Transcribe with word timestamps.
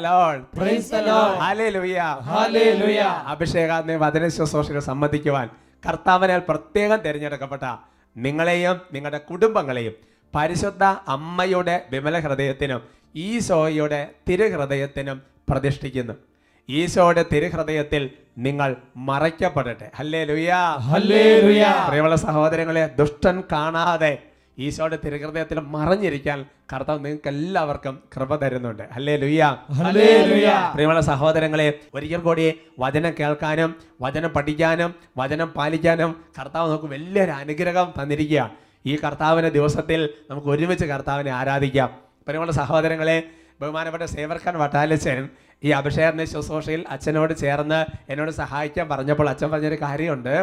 The 0.00 0.06
Lord 0.06 0.42
Praise 0.58 0.88
the 0.88 1.00
Lord. 1.02 1.34
Hallelujah 1.42 1.98
Hallelujah. 2.28 3.12
അഭിഷേകാഗ്നി 3.32 3.94
വചന 3.96 4.24
സംബന്ധിക്കുവാൻ 4.88 5.46
കർത്താവിനാൽ 5.84 6.40
പ്രത്യേകം 6.48 6.98
തിരഞ്ഞെടുക്കപ്പെട്ട 7.04 7.64
നിങ്ങളെയും 8.16 8.76
നിങ്ങളുടെ 8.92 9.20
കുടുംബങ്ങളെയും 9.28 9.94
പരിശുദ്ധ 10.34 10.84
അമ്മയുടെ 11.08 11.76
വിമല 11.90 12.16
ഹൃദയത്തിനും 12.20 12.80
ഈശോയുടെ 13.24 14.00
തിരുഹൃദയത്തിനും 14.28 15.18
പ്രതിഷ്ഠിക്കുന്നു 15.48 16.14
ഈശോയുടെ 16.68 17.22
തിരുഹൃദയത്തിൽ 17.32 18.02
നിങ്ങൾ 18.38 18.70
മറയ്ക്കപ്പെടട്ടെ 19.08 19.86
ഹല്ലേ 19.94 20.20
ലുയാ. 20.24 20.60
പ്രിയമുള്ള 21.88 22.16
സഹോദരങ്ങളെ 22.24 22.84
ദുഷ്ടൻ 22.98 23.36
കാണാതെ 23.52 24.12
ഈശോയുടെ 24.66 24.98
തിരുഹൃദയത്തിൽ 25.04 25.58
മറഞ്ഞിരിക്കാൻ 25.74 26.38
കർത്താവ് 26.72 26.98
നിങ്ങൾക്ക് 27.04 27.28
എല്ലാവർക്കും 27.28 27.94
കൃപ 28.14 28.36
തരുന്നുണ്ട്. 28.36 28.82
അല്ലേ 28.96 29.14
ലുയ്യ 29.16 29.42
പ്രിയമുള്ള 30.74 31.02
സഹോദരങ്ങളെ 31.10 31.68
ഒരിക്കൽ 31.94 32.20
കൂടി 32.28 32.46
വചനം 32.78 33.12
കേൾക്കാനും 33.20 33.70
വചനം 34.02 34.30
പഠിക്കാനും 34.36 34.90
വചനം 35.18 35.48
പാലിക്കാനും 35.58 36.10
കർത്താവ് 36.38 36.68
നമുക്ക് 36.70 36.88
വലിയൊരു 36.94 37.34
അനുഗ്രഹം 37.42 37.88
തന്നിരിക്കുകയാണ് 37.98 38.54
ഈ 38.86 38.94
കർത്താവിന്റെ 38.96 39.50
ദിവസത്തിൽ 39.58 40.00
നമുക്ക് 40.30 40.48
ഒരുമിച്ച് 40.54 40.84
കർത്താവിനെ 40.84 41.30
ആരാധിക്കാം. 41.30 41.90
പ്രിയമുള്ള 42.26 42.52
സഹോദരങ്ങളെ 42.52 43.18
ബഹുമാനപ്പെട്ട 43.60 44.04
സേവർഖാൻ 44.14 44.54
വട്ടാലച്ചൻ 44.58 45.28
ഈ 45.64 45.70
അഭിഷേകന്റെ 45.70 46.24
ശുശ്രൂഷയിൽ 46.24 46.84
അച്ഛനോട് 46.88 47.32
ചേർന്ന് 47.36 47.78
എന്നോട് 48.10 48.30
സഹായിക്കാൻ 48.30 48.88
പറഞ്ഞപ്പോൾ 48.88 49.28
അച്ഛൻ 49.28 49.48
പറഞ്ഞൊരു 49.50 49.78
കാര്യമുണ്ട്. 49.82 50.34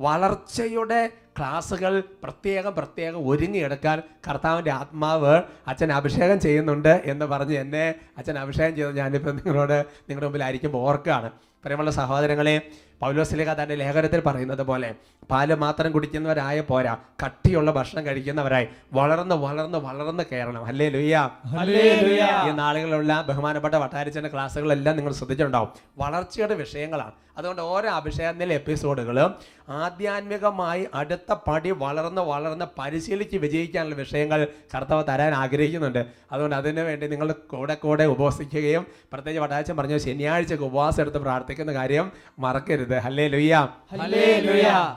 വളർച്ചയുടെ 0.00 1.10
ക്ലാസ്സുകൾ 1.38 2.02
പ്രത്യേകം 2.22 2.74
പ്രത്യേകം 2.74 3.28
ഒരുങ്ങിയെടുക്കാൻ 3.28 4.02
കർത്താവിന്റെ 4.28 4.70
ആത്മാവ് 4.70 5.42
അച്ഛൻ 5.66 5.92
അഭിഷേകം 5.92 6.40
ചെയ്യുന്നുണ്ട് 6.40 7.02
എന്ന് 7.04 7.24
പറഞ്ഞ് 7.24 7.58
എന്നെ 7.58 7.94
അച്ഛൻ 8.18 8.38
അഭിഷേകം 8.38 8.76
ചെയ്ത് 8.76 8.96
ഞാനിപ്പോൾ 8.96 9.30
നിങ്ങളോട് 9.30 9.72
നിങ്ങളുടെ 9.72 10.26
മുമ്പിലായിരിക്കുമ്പോൾ 10.26 10.78
ഓർക്കുകയാണ്. 10.78 11.30
പ്രിയമുള്ള 11.62 11.90
സഹോദരങ്ങളെ 11.90 12.60
പൗലോസ്ലിക 13.00 13.52
തന്റെ 13.52 13.74
ലേഖനത്തിൽ 13.74 14.20
പറയുന്നത് 14.20 14.62
പോലെ 14.62 14.94
പാൽ 15.30 15.54
മാത്രം 15.54 15.92
കുടിക്കുന്നവരായ 15.92 16.60
പോരാ 16.60 16.96
കട്ടിയുള്ള 17.24 17.70
ഭക്ഷണം 17.70 18.06
കഴിക്കുന്നവരായി 18.06 18.68
വളർന്ന് 18.92 19.34
വളർന്ന് 19.34 19.78
വളർന്ന് 19.78 20.22
കയറണം. 20.32 20.64
അല്ലേ 20.64 20.88
ലുയ്യ. 20.88 21.30
ഈ 22.48 22.52
നാളുകളിലുള്ള 22.52 23.24
ബഹുമാനപ്പെട്ട 23.28 23.74
വട്ടാരിച്ചന്റെ 23.74 24.30
ക്ലാസ്സുകളെല്ലാം 24.32 24.96
നിങ്ങൾ 24.96 25.12
ശ്രദ്ധിച്ചിട്ടുണ്ടാവും. 25.12 25.68
വളർച്ചയുടെ 25.98 26.54
വിഷയങ്ങളാണ്. 26.54 27.12
അതുകൊണ്ട് 27.38 27.62
ഓരോ 27.62 27.90
അഭിഷേകത്തിലെ 27.90 28.54
എപ്പിസോഡുകളും 28.54 29.34
ആധ്യാത്മികമായി 29.68 30.88
അടുത്ത 30.94 31.34
പടി 31.48 31.70
വളർന്ന് 31.70 32.22
വളർന്ന് 32.22 32.64
പരിശീലിച്ച് 32.78 33.36
വിജയിക്കാനുള്ള 33.36 33.94
വിഷയങ്ങൾ 33.94 34.48
കർത്താവ് 34.74 35.04
തരാൻ 35.08 35.34
ആഗ്രഹിക്കുന്നുണ്ട്. 35.34 36.06
അതുകൊണ്ട് 36.32 36.56
അതിനു 36.56 36.80
വേണ്ടി 36.80 37.06
നിങ്ങൾ 37.06 37.32
കൂടെ 37.32 37.74
കൂടെ 37.74 38.04
ഉപവസിക്കുകയും 38.04 38.86
പ്രത്യേകിച്ച് 39.12 39.40
വട്ടാഴ്ച 39.40 39.72
പറഞ്ഞു 39.72 39.98
ശനിയാഴ്ചക്ക് 39.98 40.62
ഉപവാസം 40.62 41.00
എടുത്ത് 41.00 41.18
പ്രാർത്ഥിക്കുന്ന 41.18 41.74
കാര്യം 41.74 42.12
മറക്കരുത്. 42.38 42.98
ഹല്ലേ 42.98 43.28
ലുയ്യ 43.28 43.70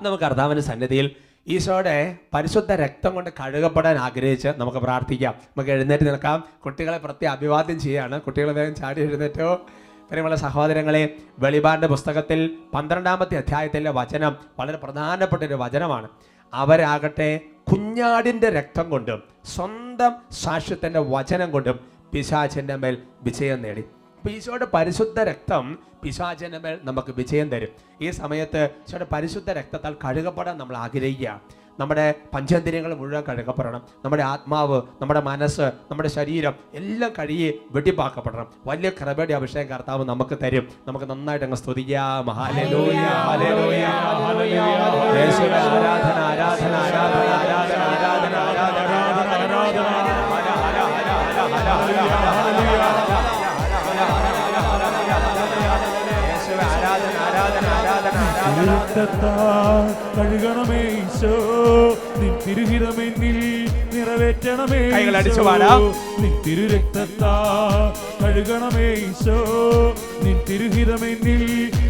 നമുക്ക് 0.01 0.23
കർത്താവിന്റെ 0.23 0.63
സന്നിധിയിൽ 0.63 1.11
ഈശോയുടെ 1.47 2.17
പരിശുദ്ധ 2.33 2.71
രക്തം 2.71 3.15
കൊണ്ട് 3.15 3.29
കഴുകപ്പെടാൻ 3.29 3.97
ആഗ്രഹിച്ച് 3.97 4.47
നമുക്ക് 4.57 4.77
പ്രാർത്ഥിക്കാം. 4.77 5.35
നമുക്ക് 5.41 5.71
എഴുന്നേറ്റ് 5.71 6.07
നിൽക്കാം. 6.07 6.43
കുട്ടികളെ 6.65 6.97
പ്രത്യേക 6.97 7.31
അഭിവാദ്യം 7.31 7.79
ചെയ്യാണ്. 7.79 8.21
കുട്ടികളെ 8.21 8.53
വേഗം 8.53 8.75
ചാടി 8.75 9.01
എഴുന്നേറ്റോ. 9.01 9.65
പ്രിയമുള്ള 10.09 10.35
സഹോദരങ്ങളെ 10.35 11.15
വെളിപാടിന്റെ 11.39 11.87
പുസ്തകത്തിൽ 11.87 12.57
പന്ത്രണ്ടാമത്തെ 12.73 13.37
അധ്യായത്തിലെ 13.37 13.91
വചനം 13.91 14.35
വളരെ 14.59 14.77
പ്രധാനപ്പെട്ട 14.77 15.43
ഒരു 15.43 15.53
വചനമാണ്. 15.53 16.09
അവരാകട്ടെ 16.53 17.39
കുഞ്ഞാടിന്റെ 17.71 18.49
രക്തം 18.49 18.89
കൊണ്ടും 18.89 19.23
സ്വന്തം 19.45 20.13
സാക്ഷ്യത്തിന്റെ 20.31 20.99
വചനം 20.99 21.51
കൊണ്ടും 21.51 21.79
പിശാചിന്റെ 22.13 22.75
മേൽ 22.75 22.97
വിജയം 23.21 23.61
നേടി. 23.61 23.83
അപ്പൊ 24.17 24.29
ഈശോയുടെ 24.29 24.67
പരിശുദ്ധ 24.73 25.19
രക്തം 25.19 25.79
പിശാചിന്റെ 26.03 26.57
മേൽ 26.57 26.79
നമുക്ക് 26.83 27.11
വിജയം 27.11 27.49
തരും. 27.49 27.69
ഈ 28.01 28.09
സമയത്ത് 28.09 28.69
ഈശോയുടെ 28.87 29.07
പരിശുദ്ധ 29.11 29.49
രക്തത്താൽ 29.51 29.95
കഴുകപ്പെടാൻ 30.05 30.57
നമ്മൾ 30.57 30.77
ആഗ്രഹിക്കുക 30.77 31.41
നമ്മുടെ 31.79 32.15
പഞ്ചേന്ദ്രിയങ്ങൾ 32.33 32.95
മുഴുവൻ 32.95 33.23
കഴുകപ്പെടണം. 33.23 33.81
നമ്മുടെ 34.05 34.23
ആത്മാവ് 34.23 34.81
നമ്മുടെ 35.01 35.19
മനസ്സ് 35.19 35.61
നമ്മുടെ 35.61 36.09
ശരീരം 36.09 36.53
എല്ലാം 36.73 37.11
കഴുകി 37.19 37.59
വെട്ടിപ്പാക്കപ്പെടണം. 37.71 38.47
വലിയ 38.65 38.89
കൃപയുടെ 38.89 39.33
അഭിഷേകം 39.33 39.67
കർത്താവ് 39.67 40.05
നമുക്ക് 40.05 40.37
തരും. 40.43 40.67
നമുക്ക് 40.87 41.05
നന്നായിട്ട് 41.05 41.45
അങ്ങ് 41.45 41.57
സ്തുതിക്കാം. 41.57 42.31
ആരാധന 42.31 42.67
ആരാധന 46.29 46.75
ആരാധന. 46.75 47.36
രക്തത്താൽ 58.97 59.83
കഴുകണമേ 60.15 60.79
ഈശോ 60.93 61.33
നിൻ 62.19 62.31
തിരുഹിതമെന്നിൽ 62.45 63.37
നിറവേറ്റണമേ. 63.93 64.79
നിൻ 66.21 66.33
തിരുരക്തത്താൽ 66.45 67.83
കഴുകണമേ 68.21 68.87
ഈശോ 69.03 69.37
നിൻ 70.23 70.37
തിരുഹിതമെന്നിൽ 70.49 71.43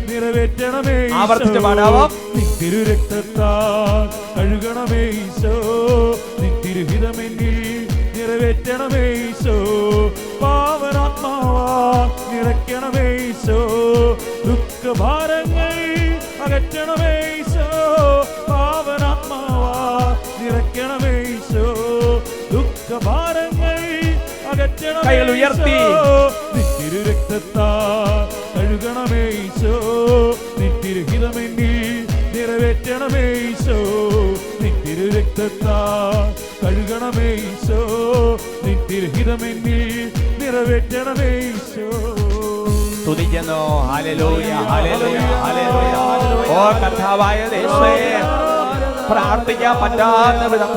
നിറവേറ്റണമേ. 0.09 0.97
ആവർത്തിച്ച് 1.21 1.61
പാടാമോ? 1.67 2.03
നിൻ 2.35 2.47
തിരുരക്തത്താൽ 2.61 4.03
കഴുകണമേ 4.37 5.03
ഈശോ 5.21 5.55
നിൻ 6.41 6.53
തിരുഹിതമെന്നിൽ 6.65 7.57
നിറവേറ്റണമേ 8.17 9.05
ഈശോ 9.23 9.57
പാവനാത്മാവാ 10.43 11.67
നിറയ്ക്കണമേ 12.31 13.07
ഈശോ 13.27 13.59
ദുഃഖഭാരങ്ങൾ 14.49 15.75
അകറ്റണമേ 16.47 17.13
ഈശോ. 17.39 17.67
പാവനാത്മാവാ 18.49 19.73
നിറയ്ക്കണമേ 20.41 21.13
ഈശോ. 21.33 21.65
ദുഃഖഭാരങ്ങൾ 22.51 23.79
അകറ്റണമേ 24.51 25.05
കൈകൾ 25.07 25.31
ഉയർത്തി. 25.31 25.75
ഈശോ. 25.75 26.05
നിൻ 26.55 26.65
തിരുരക്തത്താ 26.77 27.69
കഴുകണമേ 28.55 29.23
ഈശോ. 29.43 29.73
നിൻ 30.59 30.71
തിരുഹിതമെന്നിൽ 30.81 31.75
നിറവേറ്റണമേ 32.35 33.25
ഈശോ. 33.49 33.77
നിൻ 34.61 34.75
സ്തുതിക്കുന്നു 43.07 43.59
ഓ 46.53 46.63
കർത്താവായ 46.81 47.37
യേശുവേ 47.53 47.93
പ്രാർത്ഥിക്കാൻ 49.09 49.75
പറ്റാത്ത 49.81 50.43
വിധം 50.53 50.71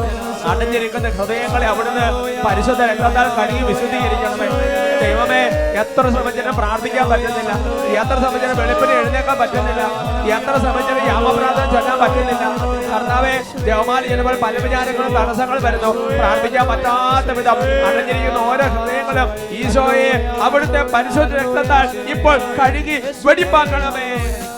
അടഞ്ഞിരിക്കുന്ന 0.50 1.08
ഹൃദയങ്ങളെ 1.16 1.66
അവിടുന്ന് 1.66 2.06
പരിശുദ്ധ 2.44 2.82
രക്തത്താൽ 2.90 3.28
കഴുകി 3.38 3.62
വിശുദ്ധീകരിക്കണമേ. 3.64 4.48
ദൈവമേ 5.02 5.42
എത്ര 5.82 6.04
ശ്രമിച്ചിട്ടും 6.14 6.54
പ്രാർത്ഥിക്കാൻ 6.60 7.06
പറ്റുന്നില്ല. 7.12 7.52
എത്ര 8.00 8.16
ശ്രമിച്ചിട്ടും 8.22 8.58
വെളുപ്പിന് 8.62 8.92
എഴുന്നേക്കാൻ 9.00 9.36
പറ്റുന്നില്ല. 9.42 9.82
എത്ര 10.36 10.54
ശ്രമിച്ചിട്ടും 10.64 11.04
യാമപ്രാർത്ഥന 11.12 11.66
ചൊല്ലാൻ 11.74 11.98
പറ്റുന്നില്ല. 12.02 12.44
കർത്താവെ 12.92 13.34
ദേവമാല 13.68 14.02
ചെല്ലുമ്പോൾ 14.10 14.36
പല 14.44 14.54
വിചാരങ്ങളും 14.64 15.12
തടസ്സങ്ങൾ 15.18 15.58
വരുന്നു. 15.66 15.90
പ്രാർത്ഥിക്കാൻ 16.18 16.66
പറ്റാത്ത 16.70 17.36
വിധം 17.38 17.58
അടഞ്ഞിരിക്കുന്ന 17.88 18.40
ഓരോ 18.50 18.66
ഹൃദയങ്ങളും 18.74 19.28
ഈശോയെ 19.60 20.12
അവിടുത്തെ 20.46 20.82
പരിശുദ്ധ 20.94 21.34
രക്തത്താൽ 21.40 21.88
ഇപ്പോൾ 22.14 22.38
കഴുകി 22.58 22.98
വെടിപ്പാക്കണമേ. 23.26 24.08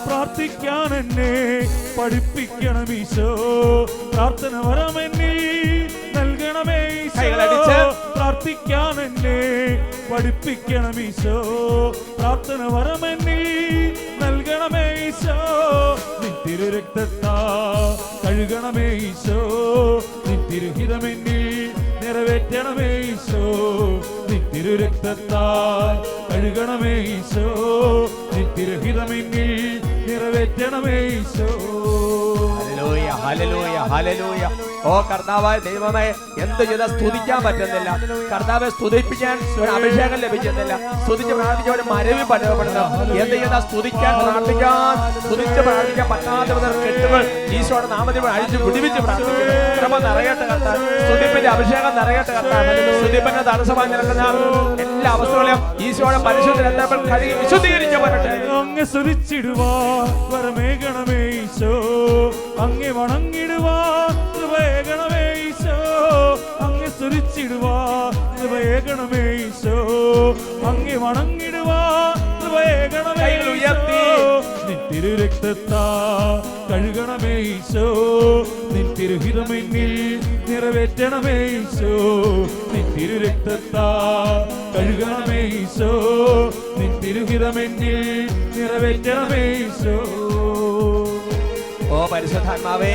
പ്രാർത്ഥിക്കാൻ 0.07 0.89
എന്നെ 0.99 1.31
പഠിപ്പിക്കണം 1.97 2.87
ഈശോ. 2.99 3.29
പ്രാർത്ഥന 4.13 4.55
വരമെന്നിൽ 4.67 5.82
ഈശോ. 6.59 7.21
കൈകളടിച്ച്. 7.21 7.79
പ്രാർത്ഥിക്കാൻ 8.15 9.01
എന്നെ 9.01 9.39
പഠിപ്പിക്കണം 10.13 10.99
ഈശോ. 10.99 11.41
പ്രാർത്ഥന 12.19 12.55
വരമെന്നെ 12.55 13.39
നൽകണമേ 14.21 15.07
ഈശോ. 15.07 15.37
നിൻ 16.23 16.33
തിരുരക്തത്താ 16.45 17.37
കഴുകണമേ 18.25 18.93
ഈശോ. 18.93 19.39
നിൻ 20.27 20.47
തിരുഹിതമെന്നിൽ 20.51 21.71
നിറവേറ്റണമേ 22.03 22.99
ഈശോ. 22.99 23.43
നിൻ 24.29 24.49
തിരുരക്തത്താ 24.49 25.45
കഴുകണമേ 26.31 27.01
ഈശോ. 27.01 27.47
നിൻ 28.33 28.53
തിരുഹിതമെന്നിൽ 28.53 29.81
നിറവേറ്റണമേ 30.07 30.99
ഈശോ. 31.07 31.49
Hallelujah 32.55 33.09
hallelujah 33.09 33.77
hallelujah. 33.77 34.72
ഓ 34.91 34.93
കർത്താവായ 35.09 35.57
ദൈവമേ 35.65 36.05
എന്ത് 36.43 36.63
ചെയ്താൽ 36.69 36.89
സ്തുതിക്കാൻ 36.93 37.39
പറ്റുന്നില്ല. 37.45 37.89
കർത്താവെ 38.31 38.67
സ്തുതിപ്പിക്കാൻ 38.75 39.37
ഒരു 39.61 39.69
അഭിഷേകം 39.75 40.17
ലഭിക്കുന്നില്ല. 40.23 40.73
സ്തുതിച്ച് 41.03 41.33
പ്രാർത്ഥിച്ച 41.39 41.69
ഒരു 41.75 41.83
മരവിൽ 41.91 42.25
പനുഭവപ്പെടുന്നു 42.31 42.83
എന്ത് 43.23 43.35
ചെയ്താൽ 43.35 43.61
സ്തുതിക്കാൻ 43.67 44.13
പ്രാർത്ഥിക്കാൻ 44.21 44.95
സ്തുതിച്ച് 45.25 45.61
പ്രാർത്ഥിക്കാൻ 45.67 46.07
പറ്റാത്ത 46.13 46.59
കെട്ടുകൾ 46.85 47.21
ഈശോയുടെ 47.57 47.89
നാമത്തിൽ 47.95 48.27
അഴിച്ച് 48.35 48.57
വിടിവിച്ച് 48.65 49.01
പ്രാർത്ഥിക്കുന്നു. 49.07 49.55
ക്രമം 49.79 50.01
നിറയട്ടെ 50.07 50.45
സ്തുതിപ്പിന്റെ 51.07 51.49
അഭിഷേകം 51.55 51.93
നിറയട്ടെ 51.99 52.33
കർത്താൻ 52.37 52.63
സ്തുതിപ്പിന്റെ 52.99 53.43
തടസ്സമായി 53.49 53.89
നിൽക്കുന്ന 53.93 54.23
എല്ലാ 54.85 55.11
അവസ്ഥകളെയും 55.17 55.59
ഈശോയുടെ 55.87 56.21
പരിശുദ്ധ 56.29 56.61
രക്തത്തിൽ 56.69 57.01
കഴുകി 57.11 57.33
വിശുദ്ധീകരിച്ചു 57.43 57.99
വരട്ടെ. 58.05 58.33
അങ്ങ് 58.61 58.85
സ്തുതിച്ചിടുവാ 58.93 59.71
ഈശോ. 61.19 61.71
അങ്ങെ 62.59 62.91
വണങ്ങിടുവാ 62.91 64.07
കൃപയേകണമേ 64.35 65.47
ഈശോ. 65.47 65.77
അങ്ങെ 66.59 66.89
സ്തുതിച്ചിടുവാ 66.89 68.11
കൃപയേകണമേ 68.41 69.31
ഈശോ. 69.31 69.75
അങ്ങെ 70.65 70.95
വണങ്ങിടുവാ 70.95 72.13
കൃപയേകണമേ 72.41 73.49
ഉയർത്തി. 73.51 74.01
നിത്തിരു 74.67 75.15
രക്തത്താ 75.23 75.83
കഴുകണമേ 76.69 77.39
ഈശോ. 77.39 77.87
നിൻ 78.71 78.93
തിരുഹിതമെന്നിൽ 78.93 80.19
നിറവേറ്റണമേ 80.49 81.45
ഈശോ. 81.45 81.93
നിൻ 82.73 82.93
തിരു 82.93 83.25
രക്തത്താ 83.25 83.87
കഴുകണമേ 84.75 85.41
ഈശോ. 85.41 85.91
നിൻ 86.77 86.99
തിരുഹിതമെന്നിൽ 86.99 88.29
നിറവേറ്റണമേ 88.55 89.43
ഈശോ. 89.57 89.97
ഓ 91.91 92.07
പരിശുദ്ധാത്മാവേ 92.13 92.93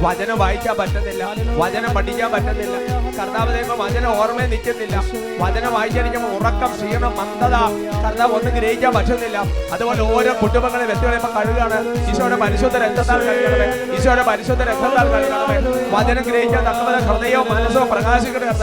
വചനം 0.00 0.38
വായിക്കാൻ 0.38 0.76
പറ്റുന്നില്ല. 0.78 1.24
വചനം 1.62 1.94
പഠിക്കാൻ 1.94 2.30
പറ്റുന്നില്ല. 2.32 2.76
കർത്താവ് 3.18 3.50
ദൈവം 3.56 3.78
വചനം 3.84 4.10
ഓർമ്മയിൽ 4.20 4.50
നിൽക്കുന്നില്ല. 4.50 4.96
വചനം 5.40 5.72
വായിച്ചിരിക്കുമ്പോൾ 5.74 6.32
ഉറക്കം 6.38 6.70
ക്ഷീണം 6.76 7.12
മന്ദത 7.18 7.56
കർത്താവ് 8.04 8.32
ഒന്നും 8.38 8.52
ഗ്രഹിക്കാൻ 8.56 8.92
പറ്റുന്നില്ല. 8.94 9.38
അതുപോലെ 9.72 10.02
ഓരോ 10.16 10.32
കുടുംബങ്ങളെ 10.42 10.84
വ്യക്തികളെ 10.90 11.18
കഴുകാണ്. 11.36 11.78
ഈശോയുടെ 12.10 12.36
പരിശുദ്ധ 12.36 12.76
രക്തത്താൽ 12.84 13.20
കഴുകണമേ. 13.28 13.68
ഈശോയുടെ 13.96 14.24
പരിശുദ്ധ 14.30 14.62
രക്തത്താൽ 14.70 15.06
കഴുകണമേ. 15.14 15.56
വചനം 15.96 16.24
ഗ്രഹിക്കാൻ 16.28 16.62
തക്കവത 16.68 16.98
ഹൃദയവും 17.08 17.48
മനസ്സോ 17.54 17.84
പ്രകാശിക്കണം. 17.92 18.54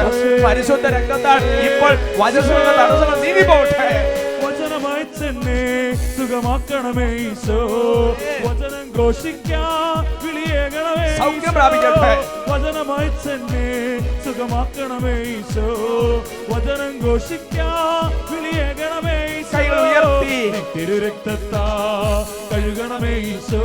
പരിശുദ്ധ 0.48 0.86
രക്തത്താൽ 0.98 1.40
ഇപ്പോൾ 1.70 1.94
നീങ്ങി 3.24 3.44
പോകട്ടെ 3.52 3.90
വചനമായി 4.46 5.06
തന്നെ 5.20 5.60
സുഖമാക്കണമേ 6.16 7.10
ഈശോ. 7.28 7.60
വചനം. 8.48 8.83
സൗഖ്യം 11.20 11.54
പ്രാപിക്കട്ടെ. 11.54 12.12
വചനമായി 12.50 13.10
തന്നെ 13.20 13.66
സുഖമാക്കണമേ 14.26 15.16
ഈശോ 15.34 15.68
വചനം 16.52 16.94
ഘോഷിക്കാൻ 17.06 18.10
വിളിയേകണമേ 18.30 19.18
ഈശോ. 19.32 19.52
കൈകൾ 19.54 19.80
ഉയർത്തി. 19.86 20.38
നിൻ 20.54 20.66
തിരുരക്തത്താ 20.76 21.66
കഴുകണമേ 22.52 23.14
ഈശോ 23.34 23.64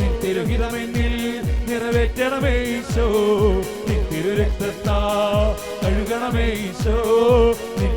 നിൻ 0.00 0.12
തിരുഹിതമെന്നിൽ 0.22 1.16
നിറവേറ്റണമേ 1.70 2.54
ഈശോ 2.74 3.06
തിരുരക്തത്താ 4.10 4.98
കഴുകണമേ 5.82 6.46
ഈശോ 6.66 6.98
നിൻ 7.80 7.93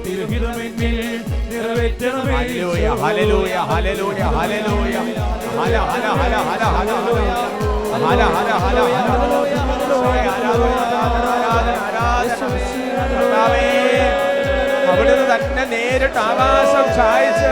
അവിടുന്ന് 14.87 15.25
തന്നെ 15.31 15.63
നേരിട്ട് 15.71 16.19
ആകാശം 16.27 16.85
ചായച്ച് 16.97 17.51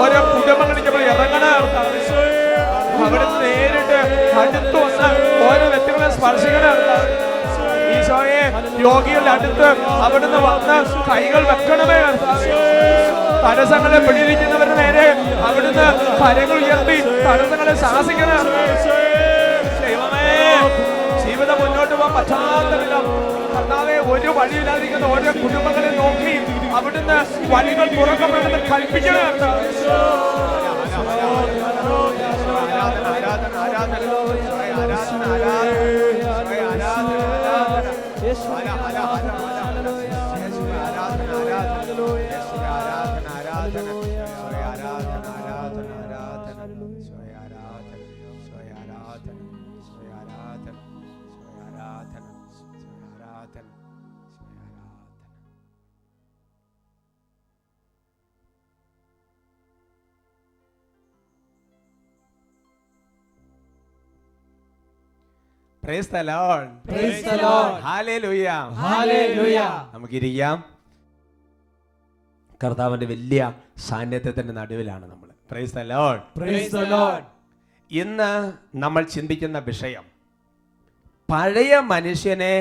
ഓരോ 0.00 0.20
കുടുംബങ്ങളിലേക്ക് 0.32 0.90
ഇപ്പോൾ 0.90 1.04
ഇറങ്ങണ 1.12 1.44
അവിടെ 2.98 3.26
നേരിട്ട് 3.44 3.98
അടുത്ത് 4.40 4.76
വന്ന് 4.76 5.08
ഓരോ 5.48 5.66
വ്യക്തികളെ 5.74 6.08
സ്പർശിക്കണം. 6.16 6.78
ഈശോയെ 8.06 8.42
രോഗികളുടെ 8.82 9.30
അടുത്ത് 9.36 9.68
അവിടുന്ന് 10.06 10.40
വന്ന് 10.46 10.76
കൈകൾ 11.08 11.42
വെക്കണമേ. 11.50 11.96
തടസ്സങ്ങളെ 13.44 13.98
പിടിയിരിക്കുന്നവരുടെ 14.06 14.76
നേരെ 14.80 15.06
അവിടുന്ന് 15.48 15.86
കരങ്ങൾ 16.20 16.58
ഉയർത്തി 16.66 16.96
തടസ്സങ്ങളെ 17.26 17.74
ശാസിക്കണം. 17.82 18.46
ദൈവമേ 19.82 20.28
ജീവിതം 21.24 21.58
മുന്നോട്ട് 21.62 21.94
പോകാൻ 22.00 22.12
പറ്റാത്ത 22.18 22.72
വിധം 22.82 23.06
ഒരു 24.14 24.30
വഴിയില്ലാതിരിക്കുന്ന 24.38 25.06
ഓരോ 25.14 25.32
കുടുംബങ്ങളെ 25.42 25.90
നോക്കി 26.00 26.34
അവിടുന്ന് 26.78 27.18
വഴികൾ 27.54 27.88
തുറക്കപ്പെടുന്നത് 27.96 28.68
കൽപ്പിക്കണം. 28.70 29.34
ആരാധന 32.58 33.04
ആരാധന 33.14 33.54
ആരാധന 33.64 33.94
ആരാധന 34.82 35.22
ആരാധന. 35.32 36.15
ആരാധന 38.26 38.48
ഹല, 38.50 38.85
പ്രൈസ് 65.86 66.10
Lord. 67.42 67.74
Hallelujah. 67.88 68.60
Hallelujah. 68.84 69.70
നമുക്കിരിക്കാം 69.94 70.56
കർത്താവിന്റെ 72.60 73.06
വലിയ 73.06 73.40
സാന്നിധ്യത്തിന്റെ 73.88 74.52
നടുവിലാണ് 74.52 75.04
നമ്മൾ 75.12 75.28
praise 75.50 75.74
the 75.74 75.82
Lord 75.92 76.22
praise 76.38 76.82
Lord 76.92 77.24
ഇന്ന് 77.90 78.30
നമ്മൾ 78.84 79.02
ചിന്തിക്കുന്ന 79.14 79.58
വിഷയം 79.68 80.04
പഴയ 81.28 81.74
മനുഷ്യനെ 81.92 82.54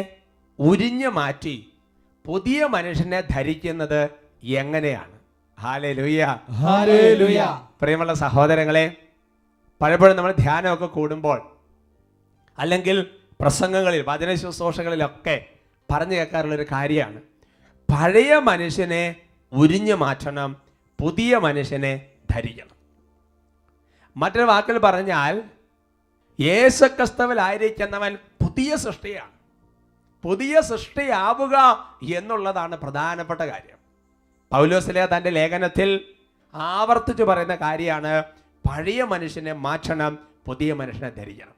ഉരിഞ്ഞു 0.60 1.10
മാറ്റി 1.20 1.55
പുതിയ 2.25 2.67
മനുഷ്യനെ 2.75 3.20
ധരിക്കുന്നത് 3.34 4.01
എങ്ങനെയാണ്. 4.62 5.12
പ്രിയമുള്ള 7.82 8.13
സഹോദരങ്ങളെ 8.24 8.86
പലപ്പോഴും 9.82 10.15
നമ്മൾ 10.15 10.32
ധ്യാനമൊക്കെ 10.44 10.89
കൂടുമ്പോൾ 10.98 11.39
അല്ലെങ്കിൽ 12.58 13.12
പ്രസംഗങ്ങളിൽ 13.42 14.06
വചന 14.08 14.36
ശുശ്രൂഷകളിലൊക്കെ 14.36 15.46
പറഞ്ഞു 15.92 16.16
കേൾക്കാറുള്ളൊരു 16.16 16.66
കാര്യമാണ്. 16.72 17.22
പഴയ 17.92 18.40
മനുഷ്യനെ 18.40 19.16
ഉരിഞ്ഞു 19.52 19.94
മാറ്റണം 19.94 20.56
പുതിയ 21.02 21.38
മനുഷ്യനെ 21.38 22.06
ധരിക്കണം. 22.32 22.76
മറ്റൊരു 24.18 24.44
വാക്കിൽ 24.44 24.78
പറഞ്ഞാൽ 24.78 25.44
യേശക്രിസ്തവിലായിരിക്കുന്നവൻ 26.42 28.16
പുതിയ 28.16 28.76
സൃഷ്ടിയാണ്. 28.76 29.32
പുതിയ 30.24 30.62
സൃഷ്ടിയാവുക 30.62 31.56
എന്നുള്ളതാണ് 32.16 32.76
പ്രധാനപ്പെട്ട 32.76 33.42
കാര്യം. 33.42 33.78
പൗലോസിലെ 34.52 35.08
തന്റെ 35.18 35.30
ലേഖനത്തിൽ 35.30 36.06
ആവർത്തിച്ചു 36.54 37.24
പറയുന്ന 37.24 37.56
കാര്യമാണ് 37.56 38.24
പഴയ 38.70 39.04
മനുഷ്യനെ 39.04 39.54
മാറ്റണം 39.54 40.20
പുതിയ 40.46 40.74
മനുഷ്യനെ 40.74 41.10
ധരിക്കണം. 41.10 41.55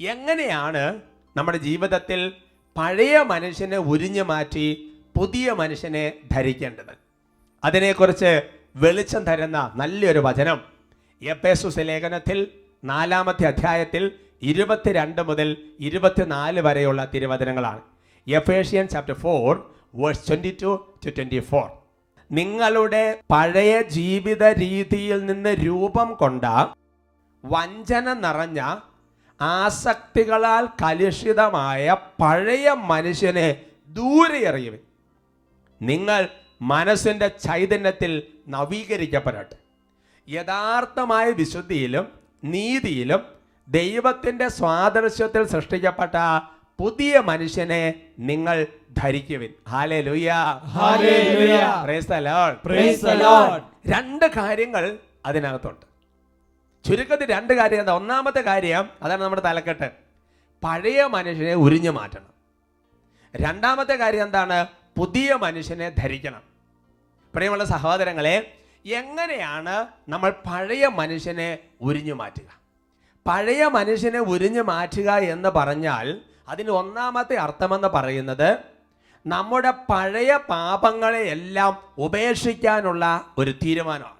എങ്ങനെയാണ് 0.00 1.00
നമ്മുടെ 1.36 1.58
ജീവിതത്തിൽ 1.58 2.32
പഴയ 2.76 3.18
മനുഷ്യനെ 3.18 3.78
ഉരിഞ്ഞു 3.78 4.22
മാറ്റി 4.22 4.92
പുതിയ 5.16 5.52
മനുഷ്യനെ 5.52 6.12
ധരിക്കേണ്ടത്? 6.32 6.98
അതിനെക്കുറിച്ച് 7.64 8.42
വെളിച്ചം 8.76 9.24
തരുന്ന 9.24 9.72
നല്ലൊരു 9.76 10.18
വചനം 10.18 10.60
എപ്പേസുസ് 11.22 11.78
ലേഖനത്തിൽ 11.78 12.48
നാലാമത്തെ 12.84 13.46
അധ്യായത്തിൽ 13.46 14.12
ഇരുപത്തിരണ്ട് 14.42 15.22
മുതൽ 15.22 15.56
ഇരുപത്തിനാല് 15.80 16.60
വരെയുള്ള 16.60 17.08
തിരുവചനങ്ങളാണ്. 17.14 17.80
Ephesian 18.28 18.88
chapter 18.88 19.14
four 19.14 19.74
verse 19.94 20.28
twenty 20.28 20.56
two 20.62 20.94
to 21.06 21.10
twenty 21.10 21.40
four. 21.40 21.70
നിങ്ങളുടെ 22.32 23.20
പഴയ 23.30 23.82
ജീവിത 23.82 24.44
രീതിയിൽ 24.44 25.26
നിന്ന് 25.26 25.56
രൂപം 25.66 26.14
കൊണ്ട 26.14 26.44
വഞ്ചന 27.44 28.12
നിറഞ്ഞ 28.12 28.76
ആസക്തികളാൽ 29.40 30.66
കലുഷിതമായ 30.82 31.96
പഴയ 32.22 32.70
മനുഷ്യനെ 32.72 33.60
ദൂരെ 33.88 34.38
എറിയുവിൻ 34.38 34.80
നിങ്ങൾ 35.82 36.28
മനസ്സിന്റെ 36.62 37.28
ചൈതന്യത്തിൽ 37.28 38.22
നവീകരിക്കപ്പെടട്ടെ. 38.48 39.56
യഥാർത്ഥമായ 40.28 41.30
വിശുദ്ധിയിലും 41.30 42.06
നീതിയിലും 42.44 43.22
ദൈവത്തിന്റെ 43.68 44.48
സ്വാദർശ്യത്തിൽ 44.48 45.44
സൃഷ്ടിക്കപ്പെട്ട 45.44 46.16
പുതിയ 46.78 47.20
മനുഷ്യനെ 47.20 47.94
നിങ്ങൾ 48.18 48.66
ധരിക്കുവിൻ. 48.98 49.50
രണ്ട് 53.86 54.26
കാര്യങ്ങൾ 54.36 54.98
അതിനകത്തുണ്ട്. 55.26 55.89
ചുരുക്കത്തിൽ 56.84 57.26
രണ്ട് 57.26 57.52
കാര്യം. 57.52 57.80
എന്താ 57.80 57.92
ഒന്നാമത്തെ 57.92 58.40
കാര്യം 58.40 58.90
അതാണ് 59.02 59.22
നമ്മുടെ 59.22 59.42
തലക്കെട്ട്. 59.44 59.90
പഴയ 60.64 61.04
മനുഷ്യനെ 61.04 61.54
ഉരിഞ്ഞു 61.54 61.90
മാറ്റണം. 61.90 62.30
രണ്ടാമത്തെ 63.36 63.94
കാര്യം 63.94 64.22
എന്താണ്? 64.22 64.66
പുതിയ 64.96 65.34
മനുഷ്യനെ 65.34 65.88
ധരിക്കണം. 65.88 66.42
പ്രിയമുള്ള 67.34 67.64
സഹോദരങ്ങളെ 67.64 68.58
എങ്ങനെയാണ് 68.86 69.86
നമ്മൾ 70.08 70.30
പഴയ 70.30 70.86
മനുഷ്യനെ 70.86 71.58
ഉരിഞ്ഞു 71.80 72.14
മാറ്റുക? 72.14 72.60
പഴയ 73.26 73.66
മനുഷ്യനെ 73.66 74.18
ഉരിഞ്ഞു 74.18 74.62
മാറ്റുക 74.62 75.10
എന്ന് 75.10 75.48
പറഞ്ഞാൽ 75.48 76.20
അതിന് 76.48 76.70
ഒന്നാമത്തെ 76.70 77.36
അർത്ഥമെന്ന് 77.36 77.88
പറയുന്നത് 77.88 78.58
നമ്മുടെ 79.26 79.70
പഴയ 79.70 80.36
പാപങ്ങളെയെല്ലാം 80.36 81.82
ഉപേക്ഷിക്കാനുള്ള 81.98 83.34
ഒരു 83.38 83.54
തീരുമാനമാണ്. 83.64 84.19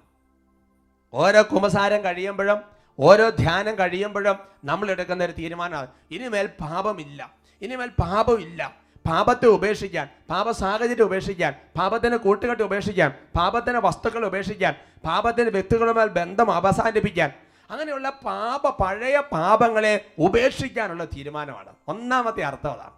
ഓരോ 1.13 1.41
കുമ്പസാരം 1.41 2.03
കഴിയുമ്പോഴും 2.03 2.61
ഓരോ 2.99 3.29
ധ്യാനം 3.29 3.79
കഴിയുമ്പോഴും 3.79 4.37
നമ്മൾ 4.63 4.91
എടുക്കുന്ന 4.91 5.23
ഒരു 5.23 5.31
തീരുമാനമാണ്. 5.31 5.87
ഇനിമേൽ 6.11 6.47
പാപമില്ല. 6.47 7.31
ഇനിമേൽ 7.61 7.87
പാപമില്ല. 7.87 8.75
പാപത്തെ 9.11 9.45
ഉപേക്ഷിക്കാൻ 9.45 10.09
പാപ 10.29 10.51
സാഹചര്യം 10.51 11.03
ഉപേക്ഷിക്കാൻ 11.03 11.53
പാപത്തിന് 11.79 12.15
കൂട്ടുകെട്ട് 12.15 12.63
ഉപേക്ഷിക്കാൻ 12.63 13.13
പാപത്തിന് 13.35 13.77
വസ്തുക്കൾ 13.77 14.25
ഉപേക്ഷിക്കാൻ 14.25 14.75
പാപത്തിന് 15.05 15.49
വ്യക്തികളുമായി 15.49 16.07
ബന്ധം 16.07 16.51
അവസാനിപ്പിക്കാൻ 16.51 17.33
അങ്ങനെയുള്ള 17.71 18.09
പാപ 18.09 18.69
പഴയ 18.69 19.19
പാപങ്ങളെ 19.19 20.05
ഉപേക്ഷിക്കാനുള്ള 20.19 21.05
തീരുമാനമാണ്. 21.05 21.69
ഒന്നാമത്തെ 21.87 22.41
അർത്ഥം 22.41 22.71
അതാണ്. 22.71 22.91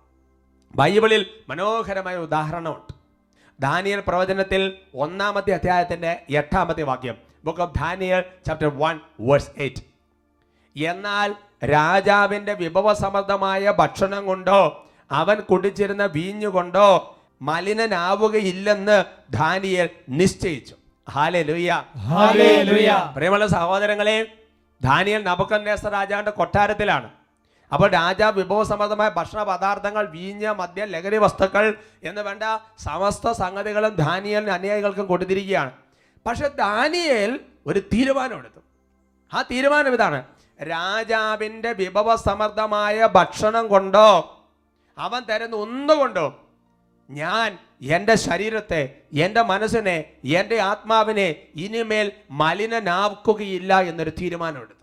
ബൈബിളിൽ 0.75 1.25
മനോഹരമായ 1.49 2.17
ഉദാഹരണമുണ്ട്. 2.17 2.93
ദാനിയൽ 3.59 4.03
പ്രവചനത്തിൽ 4.07 4.77
ഒന്നാമത്തെ 4.95 5.51
അധ്യായത്തിന്റെ 5.51 6.21
എട്ടാമത്തെ 6.29 6.83
വാക്യം. 6.83 7.32
Book 7.45 7.61
of 7.65 7.73
Daniel 7.79 8.21
chapter 8.47 8.71
one 8.83 8.95
verse 9.29 9.51
eight 9.57 9.83
എന്നാൽ 10.75 11.29
രാജാവിന്റെ 11.75 12.53
വിഭവസമൃദ്ധമായ 12.53 13.73
ഭക്ഷണം 13.81 14.25
കൊണ്ടോ 14.25 14.61
അവൻ 15.11 15.37
കുടിച്ചിരുന്ന 15.39 16.05
വീഞ്ഞുകൊണ്ടോ 16.05 16.87
മലിനനാവുകയില്ലെന്ന് 17.41 18.97
ധാനിയൽ 19.33 19.87
നിശ്ചയിച്ചു. 20.19 20.75
പ്രിയമുള്ള 23.15 23.45
സഹോദരങ്ങളെ 23.47 24.17
ധാനിയൽ 24.83 25.21
നബുക്കന്നേസർ 25.29 25.91
രാജാവിന്റെ 25.97 26.33
കൊട്ടാരത്തിലാണ്. 26.39 27.09
അപ്പോൾ 27.73 27.89
രാജാവ് 27.99 28.35
വിഭവസമൃദ്ധമായ 28.41 29.09
ഭക്ഷണ 29.19 29.39
പദാർത്ഥങ്ങൾ 29.43 30.03
വീഞ്ഞ് 30.15 30.51
മദ്യം 30.61 30.87
ലഹരി 30.93 31.19
വസ്തുക്കൾ 31.25 31.65
എന്ന് 32.09 32.21
വേണ്ട 32.27 32.43
സമസ്ത 32.85 33.31
സംഗതികളും 33.41 33.93
ധാനിയലിന് 34.05 34.53
അനുയായികൾക്കും 34.57 35.05
കൊടുത്തിരിക്കുകയാണ്. 35.11 35.71
പക്ഷെ 36.25 36.47
ദാനിയേൽ 36.47 37.39
ഒരു 37.65 37.79
തീരുമാനമെടുത്തു. 37.79 38.59
ആ 39.33 39.41
തീരുമാനം 39.41 39.93
ഇതാണ്. 39.93 40.23
രാജാവിന്റെ 40.63 41.73
വിഭവസമൃദ്ധമായ 41.73 43.09
ഭക്ഷണം 43.15 43.67
കൊണ്ടോ 43.67 44.39
അവൻ 44.97 45.21
തരുന്ന 45.29 45.55
ഒന്നുകൊണ്ടോ 45.55 46.39
ഞാൻ 47.09 47.57
എന്റെ 47.81 48.15
ശരീരത്തെ 48.15 49.01
എന്റെ 49.13 49.41
മനസ്സിനെ 49.41 50.11
എന്റെ 50.25 50.59
ആത്മാവിനെ 50.59 51.35
ഇനിമേൽ 51.55 52.11
മലിനനാക്കുകയില്ല 52.31 53.81
എന്നൊരു 53.81 54.09
തീരുമാനമെടുത്തു. 54.09 54.79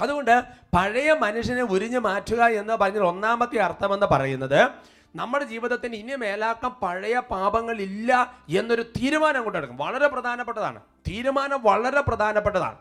അതുകൊണ്ട് 0.00 0.44
പഴയ 0.76 1.12
മനുഷ്യനെ 1.12 1.62
ഉരിഞ്ഞു 1.62 1.98
മാറ്റുക 1.98 2.42
എന്ന് 2.42 2.74
പറഞ്ഞ 2.74 2.98
ഒന്നാമത്തെ 2.98 3.58
അർത്ഥമെന്ന് 3.58 4.06
പറയുന്നത് 4.06 4.70
നമ്മുടെ 5.16 5.44
ജീവിതത്തിന് 5.44 5.94
ഇനി 5.94 6.14
മേലാക്കം 6.14 6.76
പഴയ 6.82 7.18
പാപങ്ങളില്ല 7.18 8.34
എന്നൊരു 8.48 8.82
തീരുമാനം 8.82 9.44
കൊണ്ടെടുക്കും 9.44 9.76
വളരെ 9.76 10.08
പ്രധാനപ്പെട്ടതാണ്. 10.08 10.80
തീരുമാനം 11.08 11.62
വളരെ 11.62 12.00
പ്രധാനപ്പെട്ടതാണ്. 12.00 12.76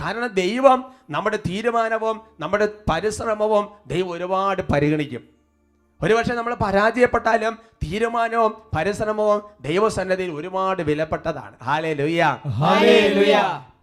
കാരണം 0.00 0.26
ദൈവം 0.26 0.94
നമ്മുടെ 1.10 1.36
തീരുമാനവും 1.36 2.20
നമ്മുടെ 2.40 2.68
പരിശ്രമവും 2.90 3.68
ദൈവം 3.86 4.10
ഒരുപാട് 4.10 4.62
പരിഗണിക്കും. 4.62 5.28
ഒരുപക്ഷെ 6.02 6.34
നമ്മൾ 6.34 6.54
പരാജയപ്പെട്ടാലും 6.54 7.58
തീരുമാനവും 7.84 8.54
പരിശ്രമവും 8.76 9.42
ദൈവസന്നദ്ധയിൽ 9.60 10.32
ഒരുപാട് 10.32 10.82
വിലപ്പെട്ടതാണ്. 10.82 11.56
ഹാലേ 11.62 11.94
ലുയ്യ. 11.94 12.40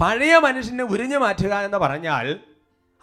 പഴയ 0.01 0.37
മനുഷ്യനെ 0.37 0.83
ഉരിഞ്ഞു 0.83 1.17
മാറ്റുക 1.17 1.53
എന്ന് 1.53 1.77
പറഞ്ഞാൽ 1.77 2.39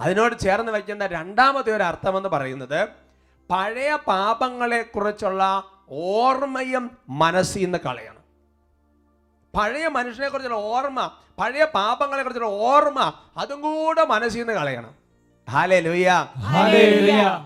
അതിനോട് 0.00 0.38
ചേർന്ന് 0.38 0.73
വയ്ക്കുന്ന 0.73 1.06
രണ്ടാമത്തെ 1.06 1.76
ഒരു 1.76 1.82
അർത്ഥമെന്ന് 1.82 2.28
പറയുന്നത് 2.28 3.08
പഴയ 3.50 3.97
പാപങ്ങളെ 4.07 4.83
കുറിച്ചുള്ള 4.83 5.64
ഓർമ്മയും 5.90 6.99
മനസ്സിൽ 7.09 7.64
നിന്ന് 7.64 7.78
കളയണം. 7.78 8.25
പഴയ 9.59 9.88
മനുഷ്യനെ 9.88 10.28
കുറിച്ചുള്ള 10.28 10.59
ഓർമ്മ 10.59 11.11
പഴയ 11.38 11.64
പാപങ്ങളെ 11.64 12.23
കുറിച്ചുള്ള 12.23 12.50
ഓർമ്മ 12.50 13.12
അതും 13.37 13.61
കൂടെ 13.61 14.05
മനസ്സിൽ 14.05 14.38
നിന്ന് 14.38 14.52
കളയണം. 14.52 14.95
ഹാലേ 15.50 15.81
ലുയ്യ. 15.81 16.28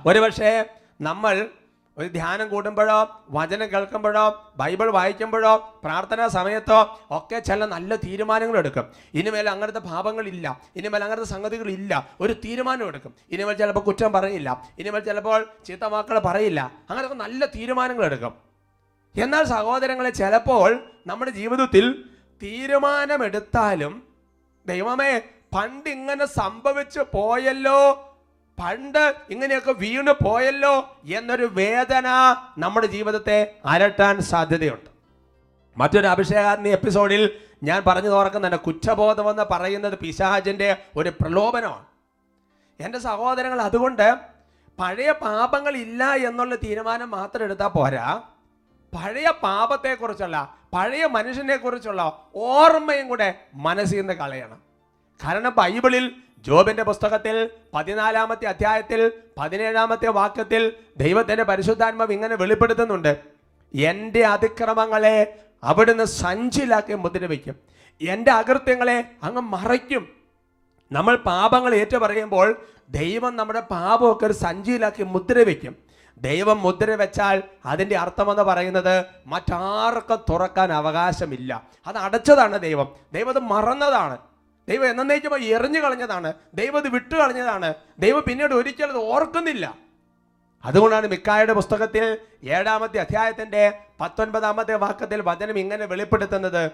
ഒരുപക്ഷെ 0.06 0.71
നമ്മൾ 1.00 1.49
ഒരു 2.02 2.09
ധ്യാനം 2.09 2.49
കൂടുമ്പോഴോ 2.49 3.25
വചനം 3.30 3.73
കേൾക്കുമ്പോഴോ 3.73 4.52
ബൈബിൾ 4.56 4.90
വായിക്കുമ്പോഴോ 4.90 5.80
പ്രാർത്ഥനാ 5.85 6.28
സമയത്തോ 6.28 6.99
ഒക്കെ 7.11 7.38
ചില 7.38 7.66
നല്ല 7.66 7.97
തീരുമാനങ്ങൾ 7.97 8.59
എടുക്കും. 8.59 8.92
ഇനിമേൽ 9.14 9.50
അങ്ങനത്തെ 9.50 9.78
ഭാവങ്ങളില്ല 9.78 10.61
ഇനിമേൽ 10.76 11.04
അങ്ങനത്തെ 11.04 11.28
സംഗതികളില്ല. 11.28 12.09
ഒരു 12.21 12.32
തീരുമാനം 12.32 12.87
എടുക്കും. 12.87 13.14
ഇനിമേൽ 13.30 13.54
ചിലപ്പോൾ 13.54 13.80
കുറ്റം 13.80 14.12
പറയില്ല. 14.12 14.62
ഇനിമേൽ 14.78 15.00
ചിലപ്പോൾ 15.00 15.47
ചീത്ത 15.66 15.85
വാക്കുകൾ 15.85 16.18
പറയില്ല. 16.18 16.73
അങ്ങനെയൊക്കെ 16.90 17.16
നല്ല 17.16 17.47
തീരുമാനങ്ങൾ 17.47 18.04
എടുക്കും. 18.04 18.35
എന്നാൽ 19.18 19.44
സഹോദരങ്ങളെ 19.44 20.11
ചിലപ്പോൾ 20.11 20.80
നമ്മുടെ 21.06 21.30
ജീവിതത്തിൽ 21.30 22.04
തീരുമാനമെടുത്താലും 22.42 24.02
ദൈവമേ 24.66 25.21
പണ്ട് 25.54 25.88
ഇങ്ങനെ 25.90 26.26
സംഭവിച്ചു 26.26 27.04
പോയല്ലോ 27.14 28.09
പണ്ട് 28.59 29.14
ഇങ്ങനെയൊക്കെ 29.30 29.73
വീണു 29.73 30.12
പോയല്ലോ 30.12 30.97
എന്നൊരു 31.04 31.49
വേദന 31.52 32.09
നമ്മുടെ 32.59 32.87
ജീവിതത്തെ 32.87 33.54
അലട്ടാൻ 33.66 34.21
സാധ്യതയുണ്ട്. 34.21 34.90
മറ്റൊരു 35.76 36.06
അഭിഷേകാത്മി 36.06 36.68
എപ്പിസോഡിൽ 36.68 37.40
ഞാൻ 37.62 37.82
പറഞ്ഞു 37.87 38.56
കുറ്റബോധം 38.56 39.30
എന്ന് 39.30 39.42
പറയുന്നത് 39.50 39.99
പിശാജിന്റെ 39.99 40.76
ഒരു 40.97 41.09
പ്രലോഭനമാണ്. 41.09 41.87
എന്റെ 42.80 42.99
സഹോദരങ്ങൾ 42.99 43.61
അതുകൊണ്ട് 43.61 44.18
പഴയ 44.78 45.12
പാപങ്ങൾ 45.12 45.76
ഇല്ല 45.76 46.04
എന്നുള്ള 46.04 46.54
തീരുമാനം 46.54 47.11
മാത്രം 47.11 47.44
എടുത്താൽ 47.44 47.68
പോരാ. 47.68 48.23
പഴയ 48.92 49.32
പാപത്തെക്കുറിച്ചുള്ള 49.42 50.54
പഴയ 50.75 51.06
മനുഷ്യനെക്കുറിച്ചുള്ള 51.06 52.30
ഓർമ്മയും 52.35 53.09
കൂടെ 53.09 53.35
മനസ്സിൽ 53.54 53.97
നിന്ന് 53.97 54.12
കളയണം. 54.12 54.62
കാരണം 55.25 55.54
ബൈബിളിൽ 55.56 56.16
ജോബിന്റെ 56.42 56.82
പുസ്തകത്തിൽ 56.82 57.50
പതിനാലാമത്തെ 57.75 58.46
അധ്യായത്തിൽ 58.46 59.12
പതിനേഴാമത്തെ 59.38 60.08
വാക്യത്തിൽ 60.08 60.72
ദൈവത്തിന്റെ 60.96 61.42
പരിശുദ്ധാത്മാവ് 61.42 62.12
ഇങ്ങനെ 62.12 62.34
വെളിപ്പെടുത്തുന്നുണ്ട്. 62.34 63.20
എന്റെ 63.75 64.26
അതിക്രമങ്ങളെ 64.26 65.38
അവിടുന്ന് 65.64 66.04
സഞ്ചിലാക്കി 66.04 66.94
മുദ്ര 66.94 67.26
വയ്ക്കും 67.26 67.56
എന്റെ 68.00 68.30
അകൃത്യങ്ങളെ 68.30 69.04
അങ്ങ് 69.22 69.40
മറയ്ക്കും. 69.40 70.08
നമ്മൾ 70.92 71.16
പാപങ്ങൾ 71.16 71.75
ഏറ്റു 71.75 71.96
പറയുമ്പോൾ 71.96 72.66
ദൈവം 72.88 73.37
നമ്മുടെ 73.37 73.61
പാപമൊക്കെ 73.61 74.26
ഒരു 74.26 74.32
സഞ്ചിയിലാക്കി 74.32 75.02
മുദ്ര 75.02 75.42
വയ്ക്കും 75.42 75.76
ദൈവം 76.16 76.62
മുദ്ര 76.62 76.90
വെച്ചാൽ 76.90 77.42
അതിന്റെ 77.66 77.96
അർത്ഥമെന്ന് 77.96 78.42
പറയുന്നത് 78.42 79.06
മറ്റാർക്കും 79.26 80.18
തുറക്കാൻ 80.30 80.72
അവകാശമില്ല. 80.72 81.62
അത് 81.87 81.96
അടച്ചതാണ് 81.96 82.61
ദൈവം. 82.61 82.96
ദൈവം 83.12 83.28
അത് 83.28 83.38
മറന്നതാണ്. 83.38 84.18
ദൈവം 84.69 84.90
എന്നേക്കുമ്പോൾ 84.90 85.40
എറിഞ്ഞു 85.40 85.81
കളഞ്ഞതാണ്. 85.81 86.33
ദൈവം 86.54 86.76
അത് 86.76 86.88
വിട്ടു 86.88 87.14
കളഞ്ഞതാണ്. 87.14 87.75
ദൈവം 87.99 88.23
പിന്നീട് 88.28 88.54
ഒരിക്കലും 88.54 88.97
ഓർക്കുന്നില്ല. 88.97 89.75
അതുകൊണ്ടാണ് 90.64 91.07
മിക്കായുടെ 91.07 91.52
പുസ്തകത്തിൽ 91.52 92.19
ഏഴാമത്തെ 92.45 92.99
അധ്യായത്തിന്റെ 92.99 93.78
പത്തൊൻപതാമത്തെ 94.00 94.75
വാക്കത്തിൽ 94.75 95.21
വചനം 95.21 95.59
ഇങ്ങനെ 95.59 95.87
വെളിപ്പെടുത്തുന്നത്. 95.87 96.71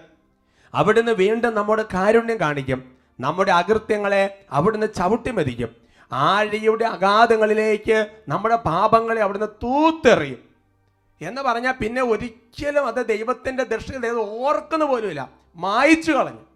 അവിടുന്ന് 0.73 1.11
വീണ്ടും 1.11 1.55
നമ്മുടെ 1.55 1.85
കാരുണ്യം 1.93 2.39
കാണിക്കും. 2.39 2.97
നമ്മുടെ 3.19 3.51
അകൃത്യങ്ങളെ 3.51 4.45
അവിടുന്ന് 4.51 4.87
ചവിട്ടി 4.97 5.31
മതിക്കും. 5.31 5.75
ആഴിയുടെ 6.11 6.85
അഗാധങ്ങളിലേക്ക് 6.85 8.07
നമ്മുടെ 8.27 8.55
പാപങ്ങളെ 8.55 9.21
അവിടുന്ന് 9.21 9.47
തൂത്തെറിയും. 9.47 10.49
എന്ന് 11.21 11.41
പറഞ്ഞാൽ 11.41 11.71
പിന്നെ 11.71 12.01
ഒരിക്കലും 12.01 12.87
അത് 12.87 13.05
ദൈവത്തിന്റെ 13.05 13.63
ദൃഷ്ടിയിൽ 13.63 14.07
ഓർക്കുന്ന 14.07 14.85
പോലുമില്ല. 14.85 15.29
മായിച്ചു 15.55 16.11
കളഞ്ഞു. 16.11 16.48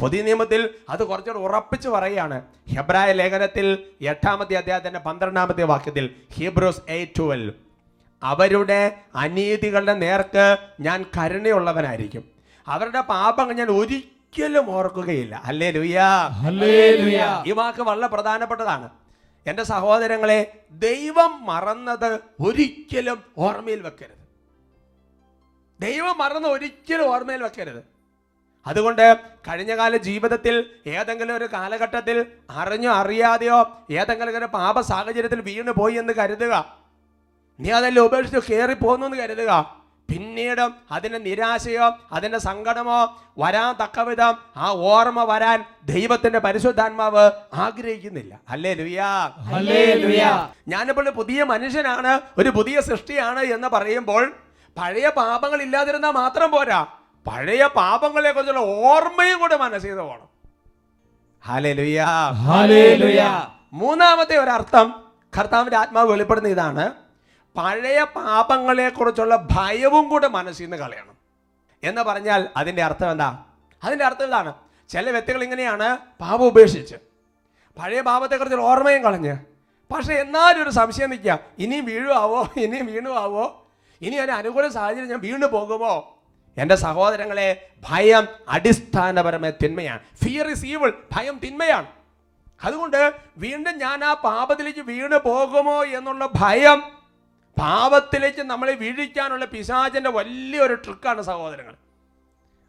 പുതിയ 0.00 0.22
നിയമത്തിൽ 0.22 0.68
അത് 0.88 1.02
കുറച്ചുകൂടെ 1.06 1.42
ഉറപ്പിച്ച് 1.44 1.88
പറയുകയാണ്. 1.88 2.42
ഹെബ്രായ 2.76 3.12
ലേഖനത്തിൽ 3.12 3.66
എട്ടാമത്തെ 4.00 4.54
അധ്യായത്തിന്റെ 4.54 5.00
പന്ത്രണ്ടാമത്തെ 5.00 5.62
വാക്യത്തിൽ 5.62 6.04
ഹീബ്രോസ് 6.34 6.80
എയ്റ്റ് 6.88 7.12
ട്വൽവ് 7.18 7.54
അവരുടെ 8.22 8.78
അനീതികളുടെ 9.14 9.94
നേർക്ക് 9.94 10.44
ഞാൻ 10.80 11.04
കരുണയുള്ളവനായിരിക്കും. 11.16 12.24
അവരുടെ 12.66 13.00
പാപങ്ങൾ 13.00 13.54
ഞാൻ 13.54 13.68
ഒരിക്കലും 13.68 14.70
ഓർക്കുകയില്ല. 14.70 15.42
അല്ലേ 15.44 15.70
ലുയാ 15.70 16.08
ഈ 17.46 17.52
വാക്ക് 17.52 17.82
വളരെ 17.82 18.06
പ്രധാനപ്പെട്ടതാണ്. 18.06 18.88
എന്റെ 19.46 19.62
സഹോദരങ്ങളെ 19.62 20.40
ദൈവം 20.70 21.46
മറന്നത് 21.46 22.20
ഒരിക്കലും 22.40 23.22
ഓർമ്മയിൽ 23.38 23.80
വെക്കരുത്. 23.80 24.20
ദൈവം 25.80 26.18
മറന്ന് 26.18 26.48
ഒരിക്കലും 26.48 27.06
ഓർമ്മയിൽ 27.14 27.42
വെക്കരുത്. 27.42 27.82
അതുകൊണ്ട് 28.66 29.06
കഴിഞ്ഞകാല 29.48 29.96
ജീവിതത്തിൽ 30.08 30.54
ഏതെങ്കിലും 30.96 31.34
ഒരു 31.36 31.46
കാലഘട്ടത്തിൽ 31.54 32.16
അറിഞ്ഞോ 32.60 32.90
അറിയാതെയോ 33.00 33.58
ഏതെങ്കിലും 33.98 34.38
ഒരു 34.38 34.48
പാപ 34.58 34.80
സാഹചര്യത്തിൽ 34.92 35.40
വീണു 35.48 35.72
പോയി 35.78 35.94
എന്ന് 36.02 36.12
കരുതുക. 36.20 36.54
നീ 37.58 37.68
അതെല്ലാം 37.78 38.04
ഉപേക്ഷിച്ച് 38.08 38.52
കയറി 38.52 38.76
പോന്നു 38.82 39.06
എന്ന് 39.06 39.18
കരുതുക. 39.22 39.52
പിന്നീട് 40.10 40.62
അതിന്റെ 40.94 41.18
നിരാശയോ 41.26 41.86
അതിന്റെ 42.16 42.38
സങ്കടമോ 42.46 43.00
വരാൻ 43.42 43.70
തക്കവിധം 43.80 44.34
ആ 44.56 44.68
ഓർമ്മ 44.92 45.20
വരാൻ 45.32 45.58
ദൈവത്തിന്റെ 45.90 46.40
പരിശുദ്ധാത്മാവ് 46.46 47.24
ആഗ്രഹിക്കുന്നില്ല. 47.64 48.32
അല്ലേ 48.52 48.72
ലുയാ 48.80 49.10
ഞാനിപ്പോൾ 50.72 51.08
പുതിയ 51.20 51.42
മനുഷ്യനാണ് 51.52 52.12
ഒരു 52.40 52.50
പുതിയ 52.56 52.80
സൃഷ്ടിയാണ് 52.88 53.42
എന്ന് 53.56 53.68
പറയുമ്പോൾ 53.76 54.24
പഴയ 54.76 55.08
പാപങ്ങൾ 55.20 55.60
ഇല്ലാതിരുന്നാൽ 55.62 56.12
മാത്രം 56.22 56.50
പോരാ. 56.50 56.80
പഴയ 57.26 57.66
പാപങ്ങളെ 57.66 58.32
കുറിച്ചുള്ള 58.32 58.60
ഓർമ്മയും 58.60 59.40
കൂടെ 59.40 59.56
മനസ്സിൽ 59.56 59.94
പോകണം 59.94 60.28
മൂന്നാമത്തെ 63.72 64.36
ഒരർത്ഥം 64.36 64.94
കർത്താവിന്റെ 65.38 65.76
ആത്മാവ് 65.76 66.10
വെളിപ്പെടുന്ന 66.10 66.48
ഇതാണ്. 66.48 66.92
പഴയ 67.56 68.04
പാപങ്ങളെ 68.04 68.88
കുറിച്ചുള്ള 68.88 69.48
ഭയവും 69.50 70.08
കൂടെ 70.08 70.28
മനസ്സിൽ 70.28 70.64
നിന്ന് 70.64 70.76
കളയണം. 70.76 71.16
എന്ന് 71.82 72.02
പറഞ്ഞാൽ 72.02 72.48
അതിന്റെ 72.56 72.82
അർത്ഥം 72.82 73.10
എന്താ? 73.10 73.44
അതിന്റെ 73.84 74.04
അർത്ഥം 74.04 74.26
ഇതാണ്. 74.26 74.54
ചില 74.88 75.10
വ്യക്തികൾ 75.10 75.42
ഇങ്ങനെയാണ് 75.42 75.98
പാപം 76.20 76.46
ഉപേക്ഷിച്ച്. 76.46 76.96
പഴയ 77.78 78.00
പാപത്തെക്കുറിച്ചുള്ള 78.00 78.64
ഓർമ്മയും 78.64 79.02
കളഞ്ഞ്. 79.02 79.36
പക്ഷെ 79.94 80.14
എന്നാലും 80.14 80.62
ഒരു 80.62 80.70
സംശയം 80.70 81.10
നിൽക്കുക. 81.10 81.38
ഇനിയും 81.58 81.84
വീഴുവാവോ? 81.84 82.48
ഇനിയും 82.56 82.86
വീണുവാവോ? 82.86 83.68
ഇനി 84.02 84.16
ഒരു 84.16 84.30
അനുകൂല 84.30 84.68
സാഹചര്യം 84.68 85.08
ഞാൻ 85.08 85.20
വീണു 85.20 85.46
പോകുമോ? 85.46 86.19
എന്റെ 86.56 86.74
സഹോദരങ്ങളെ 86.74 87.70
ഭയം 87.88 88.28
അടിസ്ഥാനപരമായ 88.48 89.50
തിന്മയാണ്. 89.50 90.00
ഫിയർ 90.24 90.46
ഇസ് 90.48 90.66
ഈവിൾ 90.66 90.92
ഭയം 91.16 91.40
തിന്മയാണ്. 91.44 91.86
അതുകൊണ്ട് 92.64 93.14
വീണ്ടും 93.38 93.78
ഞാൻ 93.78 94.04
ആ 94.04 94.14
പാപത്തിലേക്ക് 94.14 94.80
വീണ് 94.80 95.18
പോകുമോ 95.18 95.84
എന്നുള്ള 95.84 96.28
ഭയം 96.34 96.80
പാപത്തിലേക്ക് 97.58 98.42
നമ്മളെ 98.42 98.72
വീഴിക്കാനുള്ള 98.72 99.44
പിശാചന്റെ 99.44 100.10
വലിയൊരു 100.10 100.74
ട്രിക്കാണ് 100.74 101.22
സഹോദരങ്ങൾ. 101.22 101.74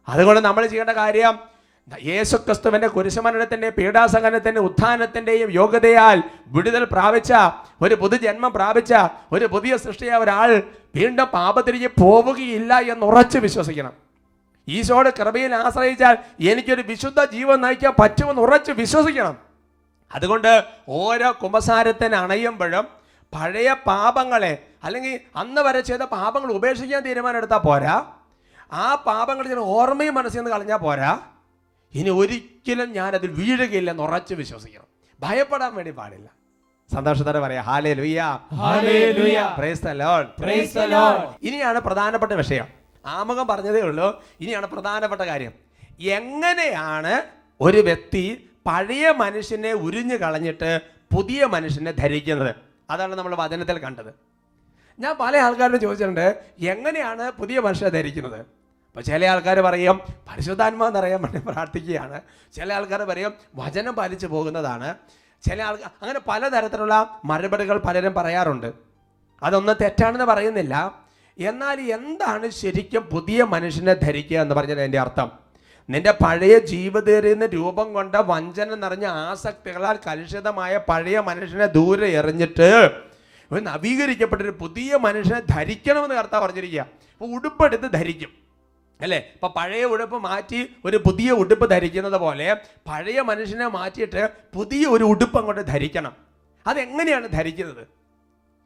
അതുകൊണ്ട് 0.08 0.40
നമ്മൾ 0.40 0.66
ചെയ്യേണ്ട 0.66 0.90
കാര്യം 0.90 1.51
യേശു 2.04 2.36
ക്രിസ്തുവിന്റെ 2.36 2.88
കുരിശുമരണത്തിന്റെ 2.88 3.68
പീഡാസഹനത്തിന്റെ 3.68 4.60
ഉത്ഥാനത്തിന്റെയും 4.60 5.50
യോഗ്യതയാൽ 5.50 6.22
വിടുതൽ 6.46 6.84
പ്രാപിച്ച 6.84 7.32
ഒരു 7.82 7.94
പുതുജന്മം 7.94 8.52
പ്രാപിച്ച 8.52 8.94
ഒരു 9.32 9.44
പുതിയ 9.44 9.76
സൃഷ്ടിയായ 9.76 10.18
ഒരാൾ 10.18 10.62
വീണ്ടും 10.96 11.26
പാപത്തിലേക്ക് 11.26 12.00
പോവുകയില്ല 12.00 12.80
എന്ന് 12.80 13.06
ഉറച്ചു 13.06 13.38
വിശ്വസിക്കണം. 13.38 13.92
ഈശോയുടെ 14.68 15.12
കൃപയിൽ 15.18 15.54
ആശ്രയിച്ചാൽ 15.54 16.18
എനിക്കൊരു 16.40 16.82
വിശുദ്ധ 16.82 17.24
ജീവൻ 17.24 17.60
നയിക്കാൻ 17.60 17.94
പറ്റുമെന്ന് 18.00 18.42
ഉറച്ചു 18.42 18.72
വിശ്വസിക്കണം. 18.72 19.36
അതുകൊണ്ട് 20.14 20.64
ഓരോ 20.88 21.32
കുമ്പസാരത്തിന് 21.42 22.14
അണയുമ്പോഴും 22.14 22.86
പഴയ 23.34 23.72
പാപങ്ങളെ 23.72 24.66
അല്ലെങ്കിൽ 24.84 25.20
അന്ന് 25.36 25.60
വരെ 25.60 25.80
ചെയ്ത 25.80 26.00
പാപങ്ങൾ 26.00 26.52
ഉപേക്ഷിക്കാൻ 26.52 27.02
തീരുമാനം 27.02 27.36
എടുത്താൽ 27.36 27.58
പോരാ. 27.58 28.06
ആ 28.72 28.94
പാപങ്ങൾ 28.94 29.48
ചില 29.48 29.58
ഓർമ്മയും 29.58 30.14
മനസ്സിൽ 30.14 30.38
നിന്ന് 30.38 30.50
കളഞ്ഞാൽ 30.50 30.76
പോരാ. 30.76 31.20
ഇനി 31.94 32.10
ഒരിക്കലും 32.10 32.92
ഞാനതിൽ 32.92 33.30
വീഴുകയില്ലെന്ന് 33.30 34.02
ഉറച്ച് 34.02 34.34
വിശ്വസിക്കണം. 34.34 34.86
ഭയപ്പെടാൻ 35.20 35.74
വേണ്ടി 35.74 35.92
പാടില്ല. 35.92 36.28
സന്തോഷത്തോടെ 36.94 37.40
പറയാം. 37.40 37.64
ഹാലേ 37.64 37.92
ലുയ്യ 37.94 38.38
ഇനിയാണ് 41.42 41.80
പ്രധാനപ്പെട്ട 41.80 42.32
വിഷയം. 42.32 42.66
ആമുഖം 43.06 43.46
പറഞ്ഞതേ 43.46 43.80
ഉള്ളൂ. 43.80 44.24
ഇനിയാണ് 44.40 44.66
പ്രധാനപ്പെട്ട 44.66 45.22
കാര്യം. 45.22 45.52
എങ്ങനെയാണ് 46.00 47.22
ഒരു 47.60 47.78
വ്യക്തി 47.78 48.50
പഴയ 48.66 49.10
മനുഷ്യനെ 49.10 49.72
ഉരിഞ്ഞു 49.72 50.16
കളഞ്ഞിട്ട് 50.16 50.80
പുതിയ 51.14 51.46
മനുഷ്യനെ 51.46 51.92
ധരിക്കുന്നത്? 51.92 52.54
അതാണ് 52.90 53.14
നമ്മൾ 53.14 53.34
വചനത്തിൽ 53.34 53.78
കണ്ടത്. 53.78 54.14
ഞാൻ 54.98 55.16
പല 55.20 55.36
ആൾക്കാരോട് 55.36 55.80
ചോദിച്ചിട്ടുണ്ട് 55.82 56.42
എങ്ങനെയാണ് 56.58 57.30
പുതിയ 57.30 57.60
മനുഷ്യനെ 57.60 57.90
ധരിക്കുന്നത്? 57.90 58.61
അപ്പോൾ 58.92 59.04
ചില 59.04 59.26
ആൾക്കാർ 59.26 59.60
പറയും 59.60 60.00
പരിശുദ്ധാത്മാന്ന് 60.28 60.98
അറിയാൻ 60.98 61.22
വേണ്ടി 61.22 61.38
പ്രാർത്ഥിക്കുകയാണ്. 61.38 62.20
ചില 62.52 62.72
ആൾക്കാർ 62.72 63.02
പറയും 63.02 63.32
വചനം 63.54 63.94
പാലിച്ചു 63.94 64.26
പോകുന്നതാണ്. 64.26 64.94
ചില 65.48 65.62
ആൾക്കാർ 65.62 65.90
അങ്ങനെ 66.02 66.20
പലതരത്തിലുള്ള 66.28 67.20
മറുപടികൾ 67.24 67.78
പലരും 67.78 68.14
പറയാറുണ്ട്. 68.14 68.72
അതൊന്നും 69.42 69.76
തെറ്റാണെന്ന് 69.82 70.24
പറയുന്നില്ല. 70.24 71.02
എന്നാൽ 71.38 71.80
എന്താണ് 71.80 72.50
ശരിക്കും 72.50 73.02
പുതിയ 73.02 73.42
മനുഷ്യനെ 73.42 73.94
ധരിക്കുക 73.94 74.38
എന്ന് 74.38 74.54
പറഞ്ഞാൽ 74.54 74.80
എന്റെ 74.80 75.00
അർത്ഥം? 75.00 75.32
നിന്റെ 75.90 76.10
പഴയ 76.10 76.58
ജീവിതത്തിൽ 76.58 77.48
രൂപം 77.54 77.92
കൊണ്ട 77.92 78.16
വഞ്ചന 78.16 78.74
നിറഞ്ഞ 78.74 79.06
ആസക്തികളാൽ 79.06 79.98
കലുഷിതമായ 80.06 80.76
പഴയ 80.76 81.20
മനുഷ്യനെ 81.20 81.66
ദൂരെ 81.66 82.06
എറിഞ്ഞിട്ട് 82.06 82.90
നവീകരിക്കപ്പെട്ടൊരു 83.50 83.60
നവീകരിക്കപ്പെട്ട 83.60 84.50
പുതിയ 84.50 84.96
മനുഷ്യനെ 84.96 85.40
ധരിക്കണമെന്ന് 85.40 86.14
കർത്താവ് 86.14 86.44
പറഞ്ഞിരിക്കുക 86.44 86.80
അപ്പോൾ 87.12 87.34
ഉടുപ്പെടുത്ത് 87.34 87.92
ധരിക്കും. 87.92 88.41
അല്ലേ? 89.02 89.18
ഇപ്പൊ 89.34 89.48
പഴയ 89.56 89.84
ഉടുപ്പ് 89.84 90.18
മാറ്റി 90.18 90.68
ഒരു 90.84 90.96
പുതിയ 90.96 91.30
ഉടുപ്പ് 91.30 91.70
ധരിക്കുന്നത് 91.70 92.16
പോലെ 92.16 92.56
പഴയ 92.88 93.20
മനുഷ്യനെ 93.20 93.66
മാറ്റിയിട്ട് 93.66 94.28
പുതിയ 94.54 94.86
ഒരു 94.86 95.04
ഉടുപ്പ് 95.04 95.38
അങ്ങോട്ട് 95.38 95.66
ധരിക്കണം. 95.66 96.12
അതെങ്ങനെയാണ് 96.66 97.28
ധരിക്കുന്നത്? 97.28 97.86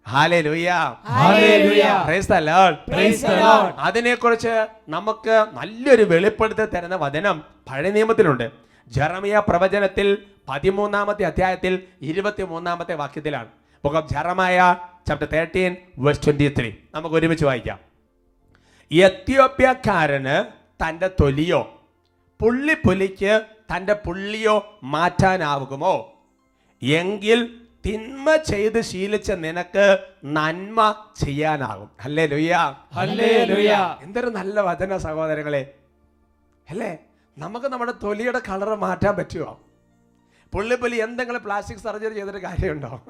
അതിനെ 0.07 1.59
കുറിച്ച് 1.59 1.83
Praise 2.09 2.29
the 2.35 2.41
Lord. 2.41 2.75
Praise 2.91 3.23
the 3.23 3.37
Lord. 3.45 3.75
അതിനെക്കുറിച്ച് 3.79 4.67
നമുക്ക് 4.89 5.47
നല്ലൊരു 5.53 6.03
വെളിപ്പെടുത്തി 6.03 6.65
തരുന്ന 6.65 6.97
വചനം 6.97 7.45
പഴയ 7.71 7.91
നിയമത്തിലുണ്ട്. 7.91 8.51
ജറമിയ 8.89 9.43
പ്രവചനത്തിൽ 9.49 10.19
പതിമൂന്നാമത്തെ 10.49 11.25
അധ്യായത്തിൽ 11.25 11.83
ഇരുപത്തി 12.03 12.43
മൂന്നാമത്തെ 12.43 12.95
വാക്യത്തിലാണ്. 12.95 13.49
Book 13.85 13.97
of 13.97 14.09
Jeremiah 14.09 14.77
chapter 15.09 15.29
thirteen 15.29 15.77
verse 15.99 16.27
twenty 16.27 16.55
three 16.59 16.73
നമുക്ക് 16.95 17.17
ഒരുമിച്ച് 17.17 17.45
വായിക്കാം. 17.45 17.86
എത്യോപ്യക്കാരന് 18.91 20.37
തന്റെ 20.83 21.09
തൊലിയോ 21.21 21.89
പുള്ളി 22.41 22.75
പുലിക്ക് 22.75 23.47
തന്റെ 23.73 23.95
പുള്ളിയോ 23.95 24.81
മാറ്റാനാവുമോ 24.83 25.95
എങ്കിൽ 26.83 27.63
തിന്മ 27.87 28.37
ചെയ്ത് 28.37 28.81
ശീലിച്ച 28.81 29.31
നിനക്ക് 29.33 30.09
നന്മ 30.25 30.79
ചെയ്യാനാകും. 31.25 31.91
അല്ലേ 32.01 32.27
ലുയ്യ 32.27 33.99
എന്തൊരു 34.03 34.27
നല്ല 34.27 34.61
വചന 34.61 34.97
സഹോദരങ്ങളെ. 34.97 35.75
അല്ലേ? 36.71 36.99
നമുക്ക് 37.39 37.67
നമ്മുടെ 37.67 37.93
തൊലിയുടെ 37.93 38.41
കളർ 38.49 38.75
മാറ്റാൻ 38.75 39.17
പറ്റുമോ 39.17 39.61
പുള്ളി 40.53 40.53
പുള്ളിപ്പുലി 40.53 40.97
എന്തെങ്കിലും 40.97 41.43
പ്ലാസ്റ്റിക് 41.43 41.79
സർജറി 41.79 42.15
ചെയ്തിട്ട് 42.15 42.39
കാര്യമുണ്ടോ? 42.39 43.01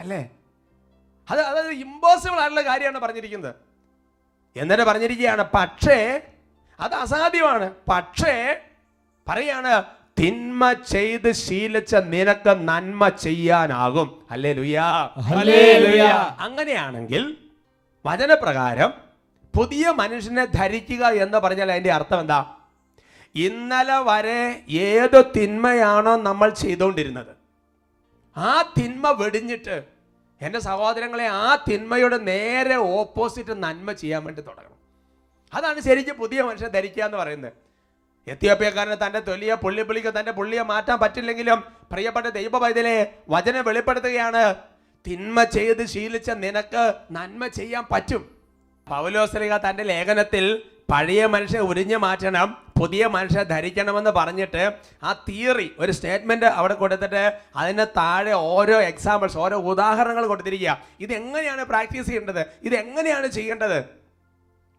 അല്ലേ? 0.00 0.30
അത് 1.30 1.40
അതായത് 1.40 1.70
ഇമ്പോസിബിൾ 1.70 2.38
ആയിട്ടുള്ള 2.40 2.62
കാര്യമാണ് 2.62 3.00
പറഞ്ഞിരിക്കുന്നത്. 3.00 3.54
എന്നിട്ട് 4.56 4.82
പറഞ്ഞിരിക്കുകയാണ് 4.82 5.44
പക്ഷേ 5.54 5.98
അത് 6.80 6.94
അസാധ്യമാണ്. 6.94 7.66
പക്ഷേ 7.90 8.34
പറയാണ് 9.28 9.72
തിന്മ 10.20 10.72
ചെയ്ത് 10.72 11.30
ശീലിച്ച 11.44 11.94
നിനക്ക് 12.14 12.52
നന്മ 12.68 13.08
ചെയ്യാനാകും. 13.08 14.08
അല്ലേ 14.30 14.52
ലുയാ 14.58 14.86
അങ്ങനെയാണെങ്കിൽ 16.46 17.24
വചനപ്രകാരം 18.04 18.90
പുതിയ 19.54 19.84
മനുഷ്യനെ 20.00 20.44
ധരിക്കുക 20.58 21.04
എന്ന് 21.24 21.38
പറഞ്ഞാൽ 21.38 21.68
അതിന്റെ 21.72 21.92
അർത്ഥം 21.92 22.20
എന്താ? 22.20 22.40
ഇന്നലെ 23.34 23.98
വരെ 24.08 24.40
ഏത് 24.88 25.18
തിന്മയാണോ 25.36 26.14
നമ്മൾ 26.28 26.48
ചെയ്തുകൊണ്ടിരുന്നത്. 26.62 27.32
ആ 28.36 28.50
തിന്മ 28.78 29.10
വെടിഞ്ഞിട്ട് 29.20 29.76
എന്റെ 30.40 30.58
സഹോദരങ്ങളെ 30.58 31.26
ആ 31.26 31.64
തിന്മയുടെ 31.70 32.18
നേരെ 32.18 32.74
ഓപ്പോസിറ്റ് 32.74 33.62
നന്മ 33.62 33.92
ചെയ്യാൻ 33.92 34.24
വേണ്ടി 34.24 34.42
തുടങ്ങണം. 34.42 34.76
അതാണ് 35.54 35.80
ശരിക്കും 35.80 36.16
പുതിയ 36.16 36.42
മനുഷ്യൻ 36.42 36.68
ധരിക്കുക 36.68 37.04
എന്ന് 37.04 37.16
പറയുന്നത്. 37.16 37.52
എത്തിയോപ്യക്കാരന് 38.26 39.06
തന്റെ 39.06 39.20
തൊലിയെ 39.20 39.54
പുള്ളിപ്പുള്ളിക്ക് 39.54 40.08
തന്റെ 40.08 40.32
പുള്ളിയെ 40.32 40.62
മാറ്റാൻ 40.62 40.98
പറ്റില്ലെങ്കിലും 40.98 41.64
പ്രിയപ്പെട്ട 41.92 42.26
ദൈവ 42.26 42.58
വചനം 43.28 43.64
വെളിപ്പെടുത്തുകയാണ് 43.64 44.54
തിന്മ 45.06 45.44
ചെയ്ത് 45.44 45.86
ശീലിച്ച 45.86 46.30
നിനക്ക് 46.30 46.94
നന്മ 47.12 47.46
ചെയ്യാൻ 47.46 47.84
പറ്റും. 47.92 48.36
പൗലോസ്ലിക 48.88 49.56
തന്റെ 49.56 49.82
ലേഖനത്തിൽ 49.82 50.62
പഴയ 50.92 51.26
മനുഷ്യനെ 51.26 51.64
ഉരിഞ്ഞു 51.64 51.96
മാറ്റണം. 51.96 52.63
പുതിയ 52.80 53.06
മനുഷ്യനെ 53.06 53.42
ധരിക്കണമെന്ന് 53.42 54.10
പറഞ്ഞിട്ട് 54.10 54.72
ആ 55.02 55.12
തിയറി 55.12 55.72
ഒരു 55.78 55.92
സ്റ്റേറ്റ്മെന്റ് 55.92 56.46
അവിടെ 56.46 56.74
കൊടുത്തിട്ട് 56.74 57.38
അതിന് 57.56 57.86
താഴെ 57.86 58.32
ഓരോ 58.32 58.80
എക്സാമ്പിൾസ് 58.80 59.38
ഓരോ 59.38 59.56
ഉദാഹരണങ്ങൾ 59.56 60.26
കൊടുത്തിരിക്കുക. 60.26 60.82
ഇത് 61.00 61.12
എങ്ങനെയാണ് 61.12 61.64
പ്രാക്ടീസ് 61.64 62.06
ചെയ്യേണ്ടത്? 62.06 62.40
ഇത് 62.62 62.74
എങ്ങനെയാണ് 62.74 63.26
ചെയ്യേണ്ടത്? 63.26 63.84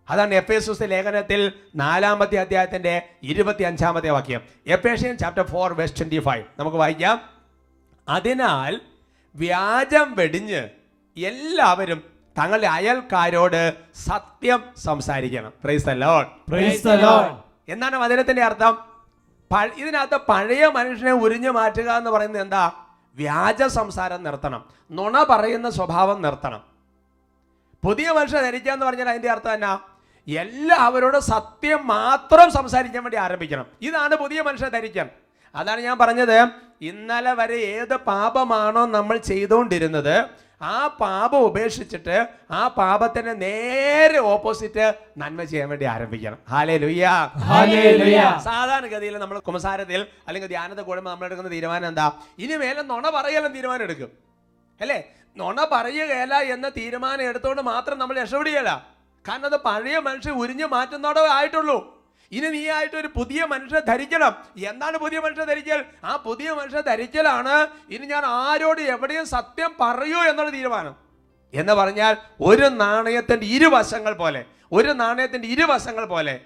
അതാണ് 0.09 0.33
എഫ് 0.33 0.51
എസ് 0.51 0.71
ലേഖനത്തിൽ 0.81 1.53
നാലാമത്തെ 1.75 2.35
അധ്യായത്തിന്റെ 2.35 3.01
ഇരുപത്തി 3.23 3.63
അഞ്ചാമത്തെ 3.63 4.09
വാക്യം. 4.09 4.41
എഫേഷ്യൻ 4.67 5.17
ചാപ്റ്റർ 5.17 5.47
ഫോർ 5.47 5.73
വെസ്റ്റ് 5.73 5.99
ട്വന്റി 5.99 6.19
ഫൈവ് 6.19 6.43
നമുക്ക് 6.59 6.77
വായിക്കാം. 6.77 7.29
അതിനാൽ 8.09 8.81
വ്യാജം 9.35 10.15
വെടിഞ്ഞ് 10.15 10.69
എല്ലാവരും 11.19 12.03
തങ്ങളുടെ 12.39 12.67
അയൽക്കാരോട് 12.67 13.73
സത്യം 13.95 14.63
സംസാരിക്കണം. 14.77 15.53
പ്രൈസ്. 15.63 15.85
Praise 15.85 16.87
the 16.87 16.93
Lord. 16.93 17.44
എന്താണ് 17.69 17.95
വചനത്തിന്റെ 17.95 18.43
അർത്ഥം. 18.43 18.77
ഇതിനകത്ത് 19.77 20.17
പഴയ 20.29 20.67
മനുഷ്യനെ 20.67 21.11
ഉരിഞ്ഞു 21.11 21.49
മാറ്റുക 21.49 21.89
എന്ന് 21.89 22.09
പറയുന്നത് 22.09 22.41
എന്താ? 22.41 22.71
വ്യാജ 23.15 23.63
സംസാരം 23.63 24.23
നിർത്തണം. 24.23 24.65
നുണ 24.91 25.23
പറയുന്ന 25.23 25.69
സ്വഭാവം 25.69 26.21
നിർത്തണം. 26.21 26.63
പുതിയ 27.85 28.11
മനുഷ്യനെ 28.11 28.41
ധരിക്കുക 28.41 28.71
എന്ന് 28.71 28.85
പറഞ്ഞാൽ 28.85 29.09
അതിന്റെ 29.09 29.31
അർത്ഥം 29.31 29.53
എന്നാ? 29.53 29.79
എല്ലാവരോടും 30.27 31.21
സത്യം 31.21 31.87
മാത്രം 31.87 32.51
സംസാരിക്കാൻ 32.51 33.03
വേണ്ടി 33.03 33.17
ആരംഭിക്കണം. 33.17 33.65
ഇതാണ് 33.81 34.15
പുതിയ 34.15 34.41
മനുഷ്യനെ 34.41 34.69
ധരിക്കാൻ. 34.69 35.09
അതാണ് 35.55 35.81
ഞാൻ 35.81 35.97
പറഞ്ഞത്. 35.97 36.47
ഇന്നലെ 36.81 37.33
വരെ 37.33 37.55
ഏത് 37.55 37.95
പാപമാണോ 37.95 38.85
നമ്മൾ 38.85 39.17
ചെയ്തുകൊണ്ടിരുന്നത് 39.17 40.44
ആ 40.61 40.87
പാപം 40.87 41.37
ഉപേക്ഷിച്ചിട്ട് 41.37 42.27
ആ 42.51 42.67
പാപത്തിന് 42.67 43.41
നേരെ 43.41 44.17
ഓപ്പോസിറ്റ് 44.17 44.95
നന്മ 45.17 45.43
ചെയ്യാൻ 45.43 45.69
വേണ്ടി 45.69 45.85
ആരംഭിക്കണം. 45.85 46.37
ഹാലേ 46.49 46.77
ലുയ്യ. 46.77 47.07
സാധാരണഗതിയിൽ 48.43 49.17
നമ്മൾ 49.17 49.39
കുമസാരത്തിൽ 49.39 50.07
അല്ലെങ്കിൽ 50.27 50.49
ധ്യാനത്തെ 50.49 50.81
കൂടുമ്പോൾ 50.81 51.09
നമ്മൾ 51.09 51.25
എടുക്കുന്ന 51.25 51.51
തീരുമാനം 51.51 51.87
എന്താ? 51.87 52.11
ഇനി 52.39 52.55
മേലെ 52.55 52.81
നുണ 52.81 53.09
പറയലും 53.09 53.53
തീരുമാനം 53.53 53.83
എടുക്കും. 53.83 54.09
അല്ലേ? 54.81 55.03
നുണ 55.37 55.67
പറയുകയല്ല 55.71 56.35
എന്ന 56.35 56.69
തീരുമാനം 56.69 57.21
എടുത്തുകൊണ്ട് 57.21 57.61
മാത്രം 57.61 57.99
നമ്മൾ 57.99 58.15
രക്ഷപ്പെടുകയല്ല. 58.21 58.95
കാരണം 59.27 59.45
അത് 59.45 59.55
പഴയ 59.55 59.99
മനുഷ്യൻ 59.99 60.33
ഉരിഞ്ഞു 60.33 60.65
മാറ്റുന്നതോടെ 60.65 61.19
ആയിട്ടുള്ളൂ. 61.19 61.94
ഇനി 62.31 62.47
നീ 62.47 62.69
ആയിട്ട് 62.69 62.95
ഒരു 62.95 63.07
പുതിയ 63.07 63.45
മനുഷ്യ 63.45 63.79
ധരിക്കണം. 63.79 64.35
എന്താണ് 64.57 64.97
പുതിയ 64.97 65.19
മനുഷ്യ 65.19 65.45
ധരിക്കൽ? 65.45 65.85
ആ 66.03 66.15
പുതിയ 66.15 66.51
മനുഷ്യ 66.51 66.81
ധരിക്കലാണ്. 66.81 67.67
ഇനി 67.89 68.05
ഞാൻ 68.05 68.25
ആരോട് 68.25 68.81
എവിടെയും 68.81 69.25
സത്യം 69.25 69.75
പറയൂ 69.79 70.17
എന്നുള്ള 70.17 70.51
തീരുമാനം. 70.51 70.95
എന്ന് 71.53 71.73
പറഞ്ഞാൽ 71.73 72.17
ഒരു 72.41 72.65
നാണയത്തിന്റെ 72.65 73.45
ഇരുവശങ്ങൾ 73.45 74.13
പോലെ 74.13 74.45
ഒരു 74.71 74.89
നാണയത്തിന്റെ 74.89 75.47
ഇരുവശങ്ങൾ 75.47 76.05
പോലെ 76.05 76.39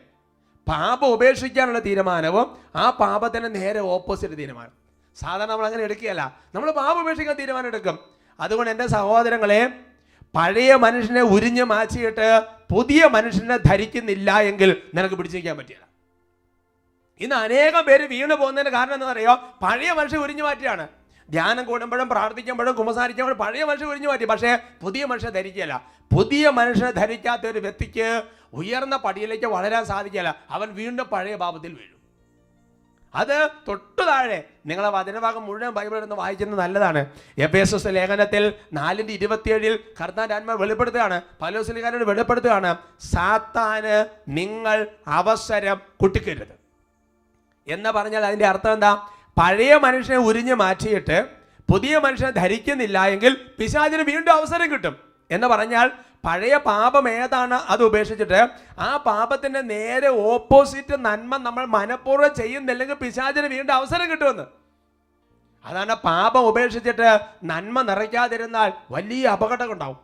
പാപം 0.67 1.07
ഉപേക്ഷിക്കാനുള്ള 1.07 1.79
തീരുമാനവും 1.79 2.57
ആ 2.75 2.89
പാപത്തിന് 2.89 3.55
നേരെ 3.55 3.79
ഓപ്പോസിറ്റ് 3.79 4.37
തീരുമാനം. 4.37 4.71
സാധാരണ 5.15 5.51
നമ്മൾ 5.51 5.65
അങ്ങനെ 5.65 5.83
എടുക്കുകയല്ല. 5.83 6.37
നമ്മൾ 6.55 6.71
പാപം 6.71 7.01
ഉപേക്ഷിക്കാൻ 7.01 7.35
തീരുമാനം 7.35 7.67
എടുക്കും. 7.67 7.99
അതുകൊണ്ട് 8.39 8.71
എന്റെ 8.71 8.87
സഹോദരങ്ങളെ 8.87 9.88
പഴയ 10.35 10.75
മനുഷ്യനെ 10.75 11.21
ഉരിഞ്ഞ് 11.21 11.63
മാറ്റിയിട്ട് 11.63 12.45
പുതിയ 12.71 13.05
മനുഷ്യനെ 13.05 13.57
ധരിക്കുന്നില്ല 13.57 14.39
എങ്കിൽ 14.39 14.81
നിനക്ക് 14.93 15.15
പിടിച്ചിരിക്കാൻ 15.15 15.57
പറ്റില്ല. 15.57 15.89
ഇന്ന് 17.19 17.35
അനേകം 17.35 17.85
പേര് 17.85 18.07
വീണ് 18.07 18.33
പോകുന്നതിന് 18.33 18.69
കാരണം 18.69 18.93
എന്താ 18.93 19.11
പറയുക 19.11 19.53
പഴയ 19.61 19.91
മനുഷ്യൻ 19.91 20.19
ഉരിഞ്ഞു 20.19 20.43
മാറ്റിയാണ്. 20.43 20.87
ധ്യാനം 21.29 21.65
കൂടുമ്പോഴും 21.65 22.09
പ്രാർത്ഥിക്കുമ്പോഴും 22.09 22.75
കുമ്പസാരിക്കുമ്പോഴും 22.75 23.37
പഴയ 23.37 23.63
മനുഷ്യൻ 23.63 23.89
ഉരിഞ്ഞു 23.89 24.07
മാറ്റി. 24.07 24.25
പക്ഷേ 24.25 24.57
പുതിയ 24.81 25.05
മനുഷ്യനെ 25.05 25.31
ധരിക്കുകയല്ല. 25.31 25.91
പുതിയ 26.13 26.49
മനുഷ്യനെ 26.49 26.91
ധരിക്കാത്ത 26.91 27.47
ഒരു 27.47 27.59
വ്യക്തിക്ക് 27.59 28.23
ഉയർന്ന 28.53 28.95
പടിയിലേക്ക് 28.97 29.45
വളരാൻ 29.45 29.85
സാധിക്കില്ല 29.85 30.43
അവൻ 30.49 30.73
വീണ്ടും 30.73 31.07
പഴയ 31.07 31.35
പാപത്തിൽ 31.35 31.73
വീഴും. 31.73 31.98
അത് 33.15 33.49
തൊട്ടു 33.67 34.01
താഴെ 34.01 34.43
നിങ്ങളെ 34.65 34.89
വചനഭാഗം 34.89 35.45
മുഴുവൻ 35.45 35.69
ബൈബിൾ 35.69 35.97
എടുത്ത് 35.97 36.13
വായിക്കുന്നത് 36.13 36.59
നല്ലതാണ്. 36.59 37.11
എഫ് 37.37 37.57
എസ് 37.57 37.75
എസ് 37.75 37.87
ലേഖനത്തിൽ 37.87 38.53
നാലിന്റെ 38.73 39.13
ഇരുപത്തിയേഴിൽ 39.13 39.79
കർത്താൻ 40.01 40.33
ആത്മ 40.33 40.51
വെളിപ്പെടുത്തുകയാണ് 40.51 41.21
പലോസ്ലിക്കാരോട് 41.41 42.03
വെളിപ്പെടുത്തുകയാണ് 42.03 42.77
സാത്താന് 42.99 44.05
നിങ്ങൾ 44.27 44.87
അവസരം 45.07 45.81
കുട്ടിക്കരുത്. 46.01 46.55
എന്ന് 47.67 47.89
പറഞ്ഞാൽ 47.89 48.25
അതിന്റെ 48.25 48.45
അർത്ഥം 48.45 48.73
എന്താ? 48.73 49.09
പഴയ 49.39 49.75
മനുഷ്യനെ 49.75 50.17
ഉരിഞ്ഞ് 50.17 50.53
മാറ്റിയിട്ട് 50.53 51.29
പുതിയ 51.71 51.97
മനുഷ്യനെ 51.97 52.31
ധരിക്കുന്നില്ല 52.31 53.05
എങ്കിൽ 53.07 53.33
പിശാചിന് 53.59 54.01
വീണ്ടും 54.01 54.33
അവസരം 54.33 54.71
കിട്ടും. 54.71 55.08
എന്ന് 55.31 55.47
പറഞ്ഞാൽ 55.47 55.87
പഴയ 56.25 56.55
പാപം 56.69 57.05
ഏതാണ് 57.09 57.57
അത് 57.73 57.81
ഉപേക്ഷിച്ചിട്ട് 57.83 58.39
ആ 58.87 58.89
പാപത്തിന്റെ 58.97 59.61
നേരെ 59.73 60.09
ഓപ്പോസിറ്റ് 60.31 60.95
നന്മ 61.07 61.37
നമ്മൾ 61.47 61.65
മനഃപൂർവം 61.77 62.31
ചെയ്യുന്നില്ലെങ്കിൽ 62.35 62.97
പിശാചിന് 63.03 63.47
വീണ്ടും 63.55 63.73
അവസരം 63.75 64.07
കിട്ടുമെന്ന്. 64.11 64.45
അതാണ് 65.65 65.95
പാപം 66.09 66.43
ഉപേക്ഷിച്ചിട്ട് 66.49 67.07
നന്മ 67.43 67.81
നിറയ്ക്കാതിരുന്നാൽ 67.81 68.69
വലിയ 68.91 69.25
അപകടം 69.35 69.71
ഉണ്ടാവും. 69.73 69.97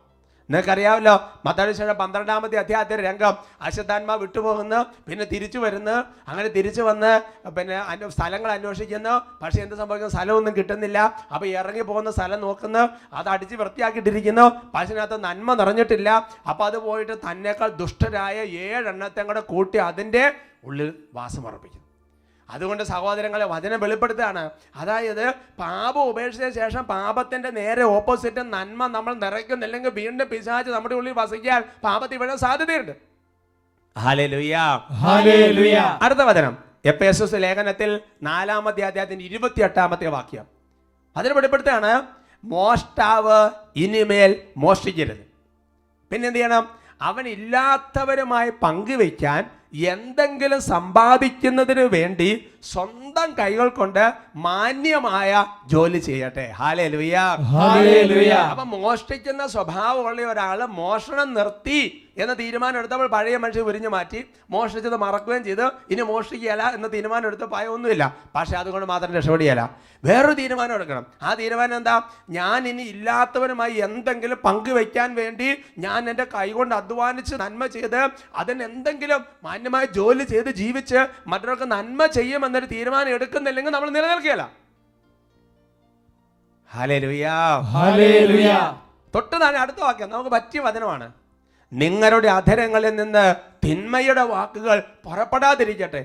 നിങ്ങൾക്കറിയാമല്ലോ 0.50 1.32
മത്താടിശേഷം 1.46 1.94
പന്ത്രണ്ടാമത്തെ 1.94 2.56
അധ്യായത്തിലെ 2.56 3.02
രംഗം. 3.02 3.36
അശുദ്ധാത്മാ 3.62 4.14
വിട്ടുപോകുന്ന 4.14 4.86
പിന്നെ 5.08 5.24
തിരിച്ചു 5.24 5.58
വരുന്നു. 5.58 6.04
അങ്ങനെ 6.28 6.48
തിരിച്ചു 6.48 6.82
വന്ന് 6.82 7.48
പിന്നെ 7.50 7.76
അന്വ- 7.76 8.08
സ്ഥലങ്ങൾ 8.08 8.52
അന്വേഷിക്കുന്നു. 8.52 9.40
പക്ഷേ 9.42 9.62
എന്ത് 9.62 9.74
സംഭവിക്കുന്നു? 9.74 10.14
സ്ഥലമൊന്നും 10.14 10.56
കിട്ടുന്നില്ല. 10.56 11.24
അപ്പോൾ 11.34 11.46
ഇറങ്ങി 11.46 11.82
പോകുന്ന 11.82 12.10
സ്ഥലം 12.10 12.40
നോക്കുന്നു. 12.40 12.88
അത് 13.12 13.28
അടിച്ച് 13.28 13.56
വൃത്തിയാക്കിയിട്ടിരിക്കുന്നു. 13.56 14.50
പക്ഷേ 14.74 14.94
അതിനകത്ത് 14.94 15.24
നന്മ 15.24 15.54
നിറഞ്ഞിട്ടില്ല. 15.54 16.28
അപ്പോൾ 16.48 16.64
അത് 16.64 16.78
പോയിട്ട് 16.78 17.18
തന്നേക്കാൾ 17.18 17.68
ദുഷ്ടരായ 17.68 18.36
ഏഴെണ്ണത്തെ 18.44 19.22
കൂടെ 19.22 19.40
കൂട്ടി 19.40 19.78
അതിന്റെ 19.78 20.32
ഉള്ളിൽ 20.64 20.94
വാസമർപ്പിക്കുന്നു 21.14 21.85
അതുകൊണ്ട് 22.50 22.82
സഹോദരങ്ങളെ 22.82 23.44
വചനം 23.44 23.80
വെളിപ്പെടുത്തുകയാണ്. 23.80 24.50
അതായത് 24.76 25.30
പാപം 25.30 26.02
ഉപേക്ഷിച്ച 26.02 26.58
ശേഷം 26.58 26.82
പാപത്തിന്റെ 26.82 27.50
നേരെ 27.50 27.82
ഓപ്പോസിറ്റ് 27.82 28.52
നന്മ 28.52 28.86
നമ്മൾ 28.86 29.14
നിറയ്ക്കുന്നില്ലെങ്കിൽ 29.14 29.90
വീണ്ടും 29.90 30.28
പിശാച്ച് 30.28 30.72
നമ്മുടെ 30.72 30.94
ഉള്ളിൽ 30.94 31.12
വസിക്കാൻ 31.16 31.64
പാപത്തിൽ 31.84 32.16
വീഴാൻ 32.16 32.38
സാധ്യതയുണ്ട്. 32.38 32.92
അടുത്ത 36.02 36.18
വചനം. 36.18 36.58
എഫ് 36.84 37.04
എസ് 37.04 37.22
എസ് 37.22 37.34
ലേഖനത്തിൽ 37.34 38.00
നാലാമത്തെ 38.22 38.80
അധ്യായത്തിന്റെ 38.80 39.24
ഇരുപത്തിയെട്ടാമത്തെ 39.24 40.06
വാക്യം. 40.06 40.44
അതിന് 41.16 41.34
വെളിപ്പെടുത്തുകയാണ്. 41.34 42.02
മോഷ്ടാവ് 42.44 43.50
ഇനിമേൽ 43.76 44.42
മോഷ്ടിക്കരുത്. 44.56 45.26
പിന്നെ 46.10 46.26
എന്ത് 46.26 46.38
ചെയ്യണം? 46.38 46.68
അവൻ 47.02 47.28
ഇല്ലാത്തവരുമായി 47.28 48.50
പങ്കുവയ്ക്കാൻ 48.50 49.50
എന്തെങ്കിലും 49.84 50.60
സമ്പാദിക്കുന്നതിന് 50.62 51.80
വേണ്ടി 51.80 52.50
സ്വന്തം 52.62 53.34
കൈകൾ 53.38 53.68
കൊണ്ട് 53.68 54.12
മാന്യമായ 54.36 55.46
ജോലി 55.66 55.98
ചെയ്യട്ടെ. 55.98 56.54
ഹാലേ 56.58 56.88
ലുയ. 56.88 57.14
അപ്പൊ 58.50 58.64
മോഷ്ടിക്കുന്ന 58.64 59.46
സ്വഭാവമുള്ള 59.46 60.20
ഒരാൾ 60.20 60.64
മോഷണം 60.64 61.34
നിർത്തി 61.34 62.02
എന്ന 62.18 62.34
തീരുമാനം 62.34 62.78
എടുത്തപ്പോൾ 62.78 63.06
പഴയ 63.06 63.36
മനുഷ്യർ 63.36 63.62
ഉരിഞ്ഞു 63.62 63.88
മാറ്റി. 63.88 64.24
മോഷ്ടിച്ചത് 64.50 64.96
മറക്കുകയും 64.96 65.44
ചെയ്ത്. 65.44 65.70
ഇനി 65.90 66.02
മോഷ്ടിക്കുകയല്ല 66.02 66.74
എന്ന 66.74 66.86
തീരുമാനം 66.88 67.26
എടുത്ത് 67.26 67.44
ഭയമൊന്നുമില്ല 67.44 68.16
പക്ഷെ 68.34 68.56
അതുകൊണ്ട് 68.56 68.86
മാത്രം 68.86 69.14
രക്ഷപ്പെടുകയല്ല. 69.14 69.70
വേറൊരു 70.04 70.32
തീരുമാനം 70.32 70.74
എടുക്കണം. 70.74 71.06
ആ 71.22 71.34
തീരുമാനം 71.34 71.76
എന്താ? 71.76 72.02
ഞാൻ 72.30 72.68
ഇനി 72.68 72.82
ഇല്ലാത്തവരുമായി 72.82 73.72
എന്തെങ്കിലും 73.72 74.38
പങ്കുവെക്കാൻ 74.44 75.14
വേണ്ടി 75.14 75.56
ഞാൻ 75.78 76.10
എന്റെ 76.10 76.26
കൈകൊണ്ട് 76.34 76.74
അധ്വാനിച്ച് 76.74 77.34
നന്മ 77.34 77.66
ചെയ്ത് 77.66 78.08
അതിന് 78.36 78.62
എന്തെങ്കിലും 78.62 79.24
മാന്യമായ 79.68 79.84
ജോലി 79.98 80.24
ചെയ്ത് 80.24 80.50
ജീവിച്ച് 80.50 81.00
മറ്റൊരാൾക്ക് 81.26 81.66
നന്മ 81.70 82.06
ചെയ്യുമെന്നൊരു 82.06 82.66
തീരുമാനം 82.66 83.08
എടുക്കുന്നില്ലെങ്കിൽ 83.08 83.72
നമ്മൾ 83.72 83.90
നിലനിൽക്കുകയല്ല. 83.90 84.52
തൊട്ട് 89.14 89.36
താഴെ 89.40 89.58
അടുത്ത 89.58 89.80
വാക്യം 89.80 90.10
നമുക്ക് 90.10 90.30
പറ്റിയ 90.30 90.60
വചനമാണ്. 90.60 91.06
നിങ്ങളുടെ 91.72 92.28
അധരങ്ങളിൽ 92.28 92.96
നിന്ന് 92.96 93.34
തിന്മയുടെ 93.64 94.22
വാക്കുകൾ 94.22 94.82
പുറപ്പെടാതിരിക്കട്ടെ. 95.04 96.02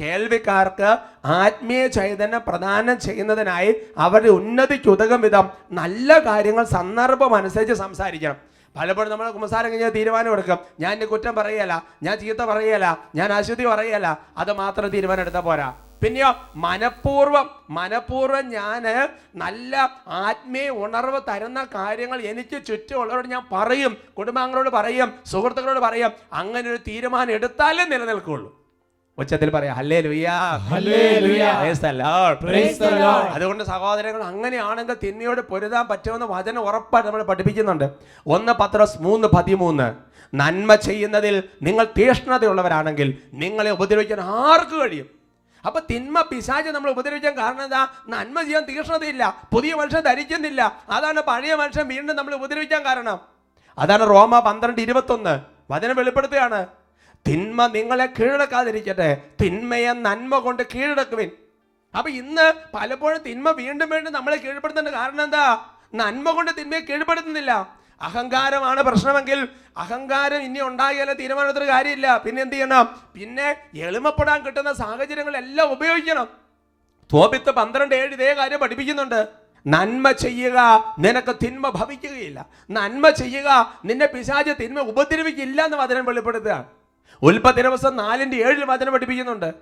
കേൾവിക്കാർക്ക് 0.00 0.90
ആത്മീയ 1.24 1.86
ചൈതന്യം 1.86 2.42
പ്രദാനം 2.46 3.00
ചെയ്യുന്നതിനായി 3.00 3.70
അവരുടെ 3.98 4.30
ഉന്നതിക്കുതകം 4.30 5.20
വിധം 5.20 5.50
നല്ല 5.72 6.18
കാര്യങ്ങൾ 6.18 6.64
സന്ദർഭം 6.64 7.34
അനുസരിച്ച് 7.34 7.74
സംസാരിക്കണം. 7.74 8.55
പലപ്പോഴും 8.76 9.10
നമ്മൾ 9.12 9.26
കുമ്പസാരം 9.36 9.70
കഴിഞ്ഞാൽ 9.72 9.92
തീരുമാനം 9.98 10.32
എടുക്കും. 10.36 10.58
ഞാൻ 10.82 10.92
എന്റെ 10.96 11.06
കുറ്റം 11.14 11.34
പറയല 11.40 11.72
ഞാൻ 12.06 12.14
ചീത്ത 12.22 12.42
പറയല 12.52 12.86
ഞാൻ 13.18 13.28
അശുദ്ധി 13.38 13.66
പറയല 13.72 14.06
അത് 14.42 14.52
മാത്രം 14.62 14.88
തീരുമാനം 14.94 15.22
എടുത്താൽ 15.26 15.44
പോരാ. 15.48 15.68
പിന്നെയോ 16.02 16.30
മനഃപൂർവം 16.64 17.46
മനഃപൂർവം 17.76 18.44
ഞാൻ 18.56 18.84
നല്ല 19.42 19.74
ആത്മീയ 20.24 20.74
ഉണർവ് 20.84 21.20
തരുന്ന 21.28 21.60
കാര്യങ്ങൾ 21.76 22.18
എനിക്ക് 22.30 22.56
ചുറ്റുമുള്ളവരോട് 22.68 23.28
ഞാൻ 23.34 23.44
പറയും 23.54 23.92
കുടുംബാംഗങ്ങളോട് 24.18 24.70
പറയും 24.78 25.08
സുഹൃത്തുക്കളോട് 25.32 25.82
പറയും. 25.88 26.12
അങ്ങനെ 26.40 26.66
ഒരു 26.72 26.80
തീരുമാനം 26.90 27.34
എടുത്താലേ 27.38 27.86
നിലനിൽക്കുള്ളൂ. 27.94 28.50
ഉച്ചത്തിൽ 29.18 29.50
പറയാം 29.50 29.76
ഹല്ലേ 29.76 30.00
ലുയ്യാ 30.00 30.34
Hallelujah. 30.70 31.52
Praise 31.60 31.80
the 31.80 31.92
Lord. 31.92 32.36
Praise 32.40 32.78
the 32.78 32.90
Lord. 32.90 33.26
അതുകൊണ്ട് 33.36 33.64
സഹോദരങ്ങൾ 33.64 34.22
അങ്ങനെയാണെങ്കിൽ 34.22 34.96
തിന്മയോട് 35.02 35.40
പൊരുതാൻ 35.40 35.88
പറ്റുമെന്ന് 35.88 36.26
വചനം 36.26 36.60
ഉറപ്പായിട്ട് 36.60 37.08
നമ്മൾ 37.08 37.22
പഠിപ്പിക്കുന്നുണ്ട്. 37.22 37.86
ഒന്ന് 38.26 38.52
പത്രസ് 38.52 38.98
മൂന്ന് 38.98 39.28
പതിമൂന്ന്. 39.28 39.94
നന്മ 40.34 40.74
ചെയ്യുന്നതിൽ 40.74 41.42
നിങ്ങൾ 41.62 41.84
തീഷ്ണതയുള്ളവരാണെങ്കിൽ 41.98 43.22
നിങ്ങളെ 43.32 43.70
ഉപദ്രവിക്കാൻ 43.70 44.20
ആർക്ക് 44.20 44.80
കഴിയും? 44.82 45.08
അപ്പൊ 45.66 45.80
തിന്മ 45.80 46.20
പിശാച് 46.20 46.68
നമ്മൾ 46.68 46.90
ഉപദ്രവിക്കാൻ 46.90 47.36
കാരണം 47.38 47.64
എന്താ? 47.64 47.88
നന്മ 48.08 48.42
ചെയ്യാൻ 48.42 48.64
തീഷ്ണതയില്ല 48.64 49.46
പുതിയ 49.52 49.74
മനുഷ്യൻ 49.74 50.00
ധരിക്കുന്നില്ല. 50.00 50.82
അതാണ് 50.90 51.20
പഴയ 51.20 51.54
മനുഷ്യൻ 51.54 51.88
വീണ്ടും 51.88 52.16
നമ്മൾ 52.16 52.34
ഉപദ്രവിക്കാൻ 52.34 52.84
കാരണം. 52.84 53.20
അതാണ് 53.78 54.08
റോമ 54.08 54.38
പന്ത്രണ്ട് 54.40 54.80
ഇരുപത്തൊന്ന്. 54.80 55.40
വചനം 55.70 55.96
വെളിപ്പെടുത്തുകയാണ്. 55.96 56.66
തിന്മ 57.26 57.66
നിങ്ങളെ 57.66 58.06
കീഴടക്കാതിരിക്കട്ടെ. 58.06 59.22
തിന്മയെ 59.40 59.92
നന്മ 59.92 60.38
കൊണ്ട് 60.38 60.62
കീഴടക്കുവിൻ. 60.74 61.30
അപ്പൊ 61.96 62.10
ഇന്ന് 62.10 62.52
പലപ്പോഴും 62.74 63.22
തിന്മ 63.22 63.50
വീണ്ടും 63.50 63.90
വീണ്ടും 63.90 64.12
നമ്മളെ 64.12 64.36
കീഴ്പ്പെടുത്തേണ്ട 64.36 64.88
കാരണം 64.88 65.24
എന്താ? 65.24 65.44
നന്മ 65.94 66.30
കൊണ്ട് 66.30 66.50
തിന്മയെ 66.58 66.80
കീഴ്പ്പെടുത്തുന്നില്ല. 66.80 67.76
അഹങ്കാരമാണ് 68.00 68.82
പ്രശ്നമെങ്കിൽ 68.82 69.48
അഹങ്കാരം 69.76 70.42
ഇനി 70.42 70.60
ഉണ്ടായാലേ 70.60 71.12
തീരുമാനത്തിന് 71.12 71.64
കാര്യമില്ല. 71.64 72.18
പിന്നെ 72.18 72.42
എന്ത് 72.42 72.54
ചെയ്യണം? 72.54 73.00
പിന്നെ 73.14 73.56
എളിമപ്പെടാൻ 73.74 74.42
കിട്ടുന്ന 74.46 74.72
സാഹചര്യങ്ങളെല്ലാം 74.72 75.72
ഉപയോഗിക്കണം. 75.72 76.28
തോപിത്ത് 77.12 77.50
പന്ത്രണ്ട് 77.50 77.94
ഏഴ് 77.94 78.12
ഇതേ 78.12 78.34
കാര്യം 78.34 78.60
പഠിപ്പിക്കുന്നുണ്ട്. 78.60 79.28
നന്മ 79.66 80.10
ചെയ്യുക 80.12 80.58
നിനക്ക് 80.98 81.36
തിന്മ 81.44 81.68
ഭവിക്കുകയില്ല. 81.68 82.46
നന്മ 82.70 83.10
ചെയ്യുക 83.10 83.80
നിന്നെ 83.84 84.06
പിശാച് 84.06 84.62
തിന്മ 84.62 84.80
ഉപദ്രവിക്കില്ല 84.80 85.64
എന്ന് 85.64 85.76
വചനം 85.76 86.04
വെളിപ്പെടുത്തുക 86.04 86.85
ഉൽപ്പത്തി 87.22 87.62
ദിവസം 87.62 87.96
നാലിന്റെ 87.96 88.36
ഏഴിൽ 88.36 88.64
വചനം 88.64 88.92
പഠിപ്പിക്കുന്നുണ്ട്. 88.92 89.54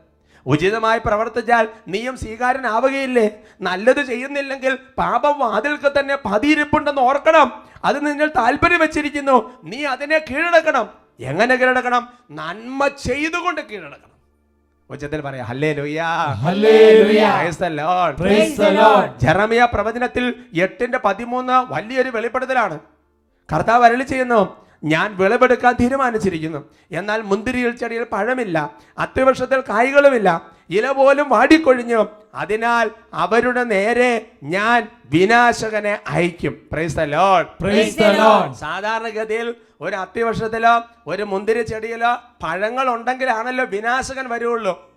ഉചിതമായി 0.47 0.99
പ്രവർത്തിച്ചാൽ 0.99 1.69
നീയും 1.89 2.17
സ്വീകാരനാവുകയില്ലേ? 2.17 3.31
നല്ലത് 3.61 4.05
ചെയ്യുന്നില്ലെങ്കിൽ 4.05 4.79
പാപം 4.99 5.39
വാതിൽക്ക് 5.39 5.93
തന്നെ 5.99 6.19
പതിയിരിപ്പുണ്ടെന്ന് 6.25 7.01
ഓർക്കണം. 7.01 7.65
അത് 7.85 8.07
നിങ്ങൾ 8.07 8.31
താല്പര്യം 8.37 8.81
വെച്ചിരിക്കുന്നു. 8.81 9.61
നീ 9.65 9.85
അതിനെ 9.85 10.19
കീഴടക്കണം. 10.31 10.89
എങ്ങനെ 11.21 11.57
കീഴടക്കണം? 11.57 12.09
നന്മ 12.31 12.89
ചെയ്തുകൊണ്ട് 12.89 13.61
കീഴടക്കണം. 13.61 14.15
ഉച്ചത്തിൽ 14.91 15.21
പറയാം. 15.21 15.47
ജെറമിയ 19.19 19.69
പ്രവചനത്തിൽ 19.75 20.45
എട്ടിന്റെ 20.55 20.99
പതിമൂന്ന് 21.05 21.73
വലിയൊരു 21.73 22.09
വെളിപ്പെടുത്തലാണ്. 22.09 22.79
കർത്താവ് 23.53 23.85
അരളി 23.85 24.05
ചെയ്യുന്നു 24.05 24.64
ഞാൻ 24.85 25.17
വിളവെടുക്കാൻ 25.17 25.75
തീരുമാനിച്ചിരിക്കുന്നു. 25.81 26.59
എന്നാൽ 26.93 27.23
മുന്തിരിയിൽ 27.23 27.77
ചെടിയിൽ 27.77 28.05
പഴമില്ല 28.05 28.75
അത്യവർഷത്തിൽ 28.99 29.61
കായ്കളുമില്ല 29.61 30.55
ഇല 30.71 30.93
പോലും 30.93 31.29
വാടിക്കൊഴിഞ്ഞു. 31.29 32.07
അതിനാൽ 32.35 32.91
അവരുടെ 33.15 33.65
നേരെ 33.65 34.31
ഞാൻ 34.43 34.89
വിനാശകനെ 35.07 35.99
അയക്കും. 36.09 36.69
Praise 36.73 36.97
the 36.97 37.01
Lord. 37.01 37.47
സാധാരണഗതിയിൽ 38.55 39.55
ഒരു 39.81 39.97
അത്യവർഷത്തിലോ 39.97 40.81
ഒരു 41.07 41.23
മുന്തിരി 41.23 41.63
ചെടിയിലോ 41.63 42.13
പഴങ്ങൾ 42.43 42.89
ഉണ്ടെങ്കിലാണല്ലോ 42.91 43.65
വിനാശകൻ 43.65 44.29
വരുള്ളൂ. 44.29 44.94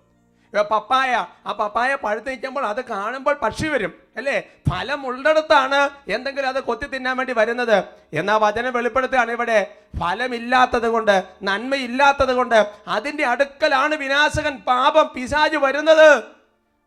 പപ്പായ. 0.61 1.25
ആ 1.45 1.51
പപ്പായ 1.51 1.95
പഴുത്ത് 1.95 2.29
നിൽക്കുമ്പോൾ 2.29 2.65
അത് 2.65 2.85
കാണുമ്പോൾ 2.85 3.33
പക്ഷി 3.33 3.67
വരും. 3.67 3.93
അല്ലേ? 4.17 4.43
ഫലം 4.69 5.07
ഉള്ളിടത്താണ് 5.07 5.89
എന്തെങ്കിലും 6.11 6.47
അത് 6.47 6.63
കൊത്തി 6.63 6.87
തിന്നാൻ 6.87 7.17
വേണ്ടി 7.17 7.33
വരുന്നത്. 7.33 7.83
എന്നാ 8.13 8.37
വചനം 8.37 8.73
വെളിപ്പെടുത്തുകയാണ് 8.73 9.31
ഇവിടെ. 9.31 9.73
ഫലമില്ലാത്തത് 9.99 10.87
കൊണ്ട് 10.87 11.23
നന്മയില്ലാത്തത് 11.43 12.33
കൊണ്ട് 12.33 12.73
അതിന്റെ 12.87 13.25
അടുക്കലാണ് 13.25 13.95
വിനാശകൻ 13.95 14.57
പാപം 14.57 15.11
പിശാജ് 15.15 15.57
വരുന്നത്. 15.57 16.23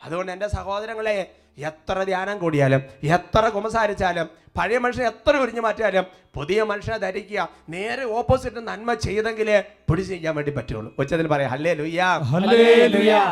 അതുകൊണ്ട് 0.03 0.33
എന്റെ 0.33 0.49
സഹോദരങ്ങളെ 0.49 1.35
എത്ര 1.69 2.03
ധ്യാനം 2.11 2.37
കൂടിയാലും 2.39 2.83
എത്ര 3.17 3.45
കുമസാരിച്ചാലും 3.57 4.29
പഴയ 4.59 4.79
മനുഷ്യനെ 4.79 5.07
എത്ര 5.09 5.35
ഒരിഞ്ഞു 5.37 5.61
മാറ്റിയാലും 5.61 6.07
പുതിയ 6.35 6.63
മനുഷ്യനെ 6.71 6.99
ധരിക്കുക 6.99 7.49
നേരെ 7.75 8.05
ഓപ്പോസിറ്റ് 8.19 8.61
നന്മ 8.69 8.95
ചെയ്തെങ്കിലേ 8.95 9.59
പിടിച്ചു 9.89 10.13
ചെയ്യാൻ 10.13 10.35
വേണ്ടി 10.37 10.53
പറ്റുള്ളൂ. 10.57 10.91
ഉച്ചത്തിൽ 10.99 11.27
പറയാം 11.33 11.51
ഹല്ലേ 11.51 11.73
ലുയ്യാ 11.81 12.09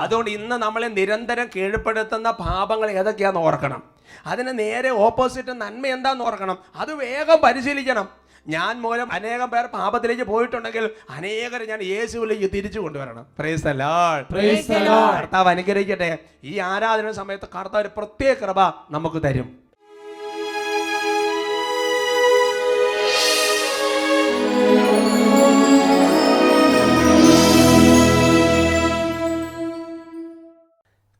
അതുകൊണ്ട് 0.04 0.30
ഇന്ന് 0.30 0.56
നമ്മളെ 0.64 0.88
നിരന്തരം 0.98 1.48
കീഴ്പ്പെടുത്തുന്ന 1.56 2.30
പാപങ്ങൾ 2.44 2.90
ഏതൊക്കെയാന്ന് 2.90 3.40
ഓർക്കണം. 3.40 3.82
അതിന് 4.26 4.58
നേരെ 4.58 4.90
ഓപ്പോസിറ്റ് 5.06 5.54
നന്മ 5.62 5.86
എന്താന്ന് 5.86 6.24
ഓർക്കണം. 6.24 6.58
അത് 6.76 6.92
വേഗം 7.02 7.40
പരിശീലിക്കണം. 7.44 8.08
ഞാൻ 8.48 8.74
മൂലം 8.80 9.08
അനേകം 9.12 9.48
പേർ 9.50 9.64
പാപത്തിലേക്ക് 9.72 10.24
പോയിട്ടുണ്ടെങ്കിൽ 10.24 10.84
അനേകരെ 11.10 11.64
ഞാൻ 11.66 11.80
യേശുവിലേക്ക് 11.90 12.48
തിരിച്ചു 12.52 12.80
കൊണ്ടുവരണം 12.80 13.24
Praise 13.36 13.62
the 13.62 13.74
Lord. 13.76 14.22
Praise 14.30 14.66
the 14.66 14.80
Lord. 14.86 15.14
കർത്താവ് 15.18 15.50
അനുഗ്രഹിക്കട്ടെ 15.50 16.10
ഈ 16.44 16.54
ആരാധന 16.68 17.10
സമയത്ത് 17.12 17.48
കർത്താവ് 17.48 17.82
ഒരു 17.84 17.92
പ്രത്യേക 17.98 18.34
കൃപ 18.42 18.60
നമുക്ക് 18.90 19.20
തരും 19.26 19.48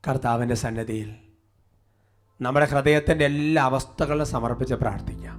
കർത്താവിന്റെ 0.05 0.57
സന്നദ്ധിയിൽ 0.57 1.11
നമ്മുടെ 2.41 2.67
ഹൃദയത്തിന്റെ 2.67 3.25
എല്ലാ 3.25 3.63
അവസ്ഥകളും 3.65 4.27
സമർപ്പിച്ച് 4.27 4.75
പ്രാർത്ഥിക്കാം 4.75 5.37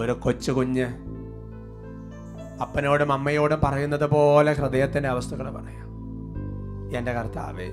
ഒരു 0.00 0.12
കൊച്ചു 0.12 0.52
കുഞ്ഞ് 0.52 0.86
അപ്പനോടും 2.62 3.12
അമ്മയോടും 3.12 3.60
പറയുന്നത് 3.64 4.10
പോലെ 4.10 4.52
ഹൃദയത്തിന്റെ 4.52 5.08
അവസ്ഥകൾ 5.08 5.50
പറയാം. 5.50 5.84
എന്റെ 6.96 7.12
കർത്താവേ 7.12 7.70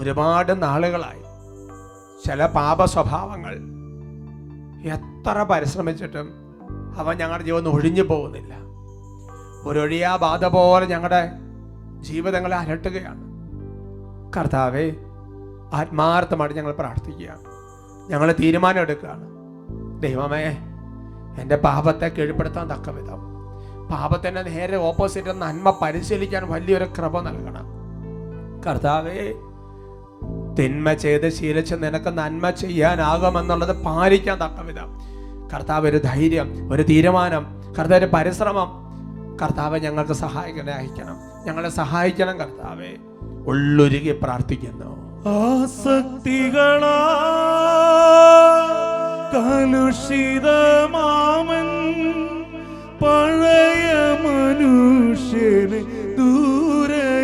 ഒരുപാട് 0.00 0.62
നാളുകളായി 0.62 1.22
ചില 2.26 2.46
പാപ 2.46 2.84
സ്വഭാവങ്ങൾ 2.84 3.54
എത്ര 4.86 5.42
പരിശ്രമിച്ചിട്ടും 5.42 6.28
അവ 6.98 7.12
ഞങ്ങളുടെ 7.12 7.44
ജീവൻ 7.44 7.68
ഒഴിഞ്ഞു 7.68 8.02
പോകുന്നില്ല. 8.02 8.54
ഒരൊഴിയാ 9.64 10.16
ബാധ 10.16 10.44
പോലെ 10.44 10.86
ഞങ്ങളുടെ 10.86 11.30
ജീവിതങ്ങളെ 12.00 12.56
അലട്ടുകയാണ്. 12.56 13.24
കർത്താവെ 14.36 14.92
ആത്മാർത്ഥമായിട്ട് 15.74 16.56
ഞങ്ങൾ 16.56 16.72
പ്രാർത്ഥിക്കുകയാണ്. 16.72 17.42
ഞങ്ങൾ 18.10 18.34
തീരുമാനം 18.40 18.80
എടുക്കുകയാണ്. 18.80 19.32
ദൈവമേ 20.02 20.71
എന്റെ 21.40 21.56
പാപത്തെ 21.56 22.08
കീഴ്പ്പെടുത്താൻ 22.08 22.70
തക്ക 22.70 22.90
വിധം 22.90 23.32
പാപത്തിന്റെ 23.88 24.42
നേരെ 24.42 24.76
ഓപ്പോസിറ്റ് 24.76 25.28
നന്മ 25.28 25.78
പരിശീലിക്കാൻ 25.82 26.50
വലിയൊരു 26.50 26.84
കൃപ 26.84 27.20
നൽകണം. 27.20 27.64
കർത്താവേ 28.66 29.32
തിന്മ 30.58 30.92
ചെയ്ത് 30.92 31.28
ശീലിച്ച് 31.28 31.74
നിനക്ക് 31.74 32.18
നന്മ 32.18 32.50
ചെയ്യാനാകുമെന്നുള്ളത് 32.50 33.82
പാലിക്കാൻ 33.82 34.38
തക്ക 34.38 34.60
വിധം 34.60 35.00
കർത്താവ് 35.54 35.88
ഒരു 35.88 35.96
ധൈര്യം 35.96 36.72
ഒരു 36.72 36.82
തീരുമാനം 36.82 37.46
കർത്താവ് 37.78 37.94
ഒരു 37.94 38.06
പരിശ്രമം. 38.06 38.82
കർത്താവ് 39.42 39.78
ഞങ്ങൾക്ക് 39.78 40.12
സഹായിക്കണേ 40.12 40.72
അയക്കണം. 40.72 41.46
ഞങ്ങളെ 41.46 41.68
സഹായിക്കണം 41.68 42.38
കർത്താവെ. 42.38 42.96
ഉള്ളൊരുകി 43.46 44.18
പ്രാർത്ഥിക്കുന്നു. 44.22 45.02
ആസക്തികളാ 45.28 46.92
കലുഷിതമാമൻ 49.32 50.38
പഴയ 53.02 53.88
മനുഷ്യനെ 54.24 55.80
ദൂരയെറിയൂ. 56.18 57.16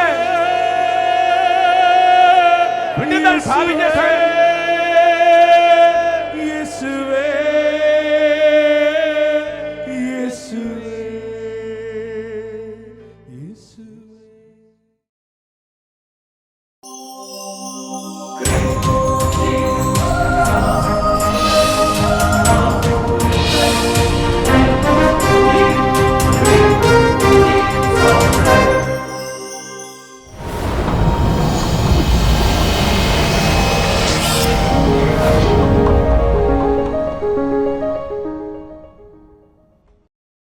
വിടുതൽ 2.98 3.38
പ്രാപിക്കട്ടെ. 3.38 4.17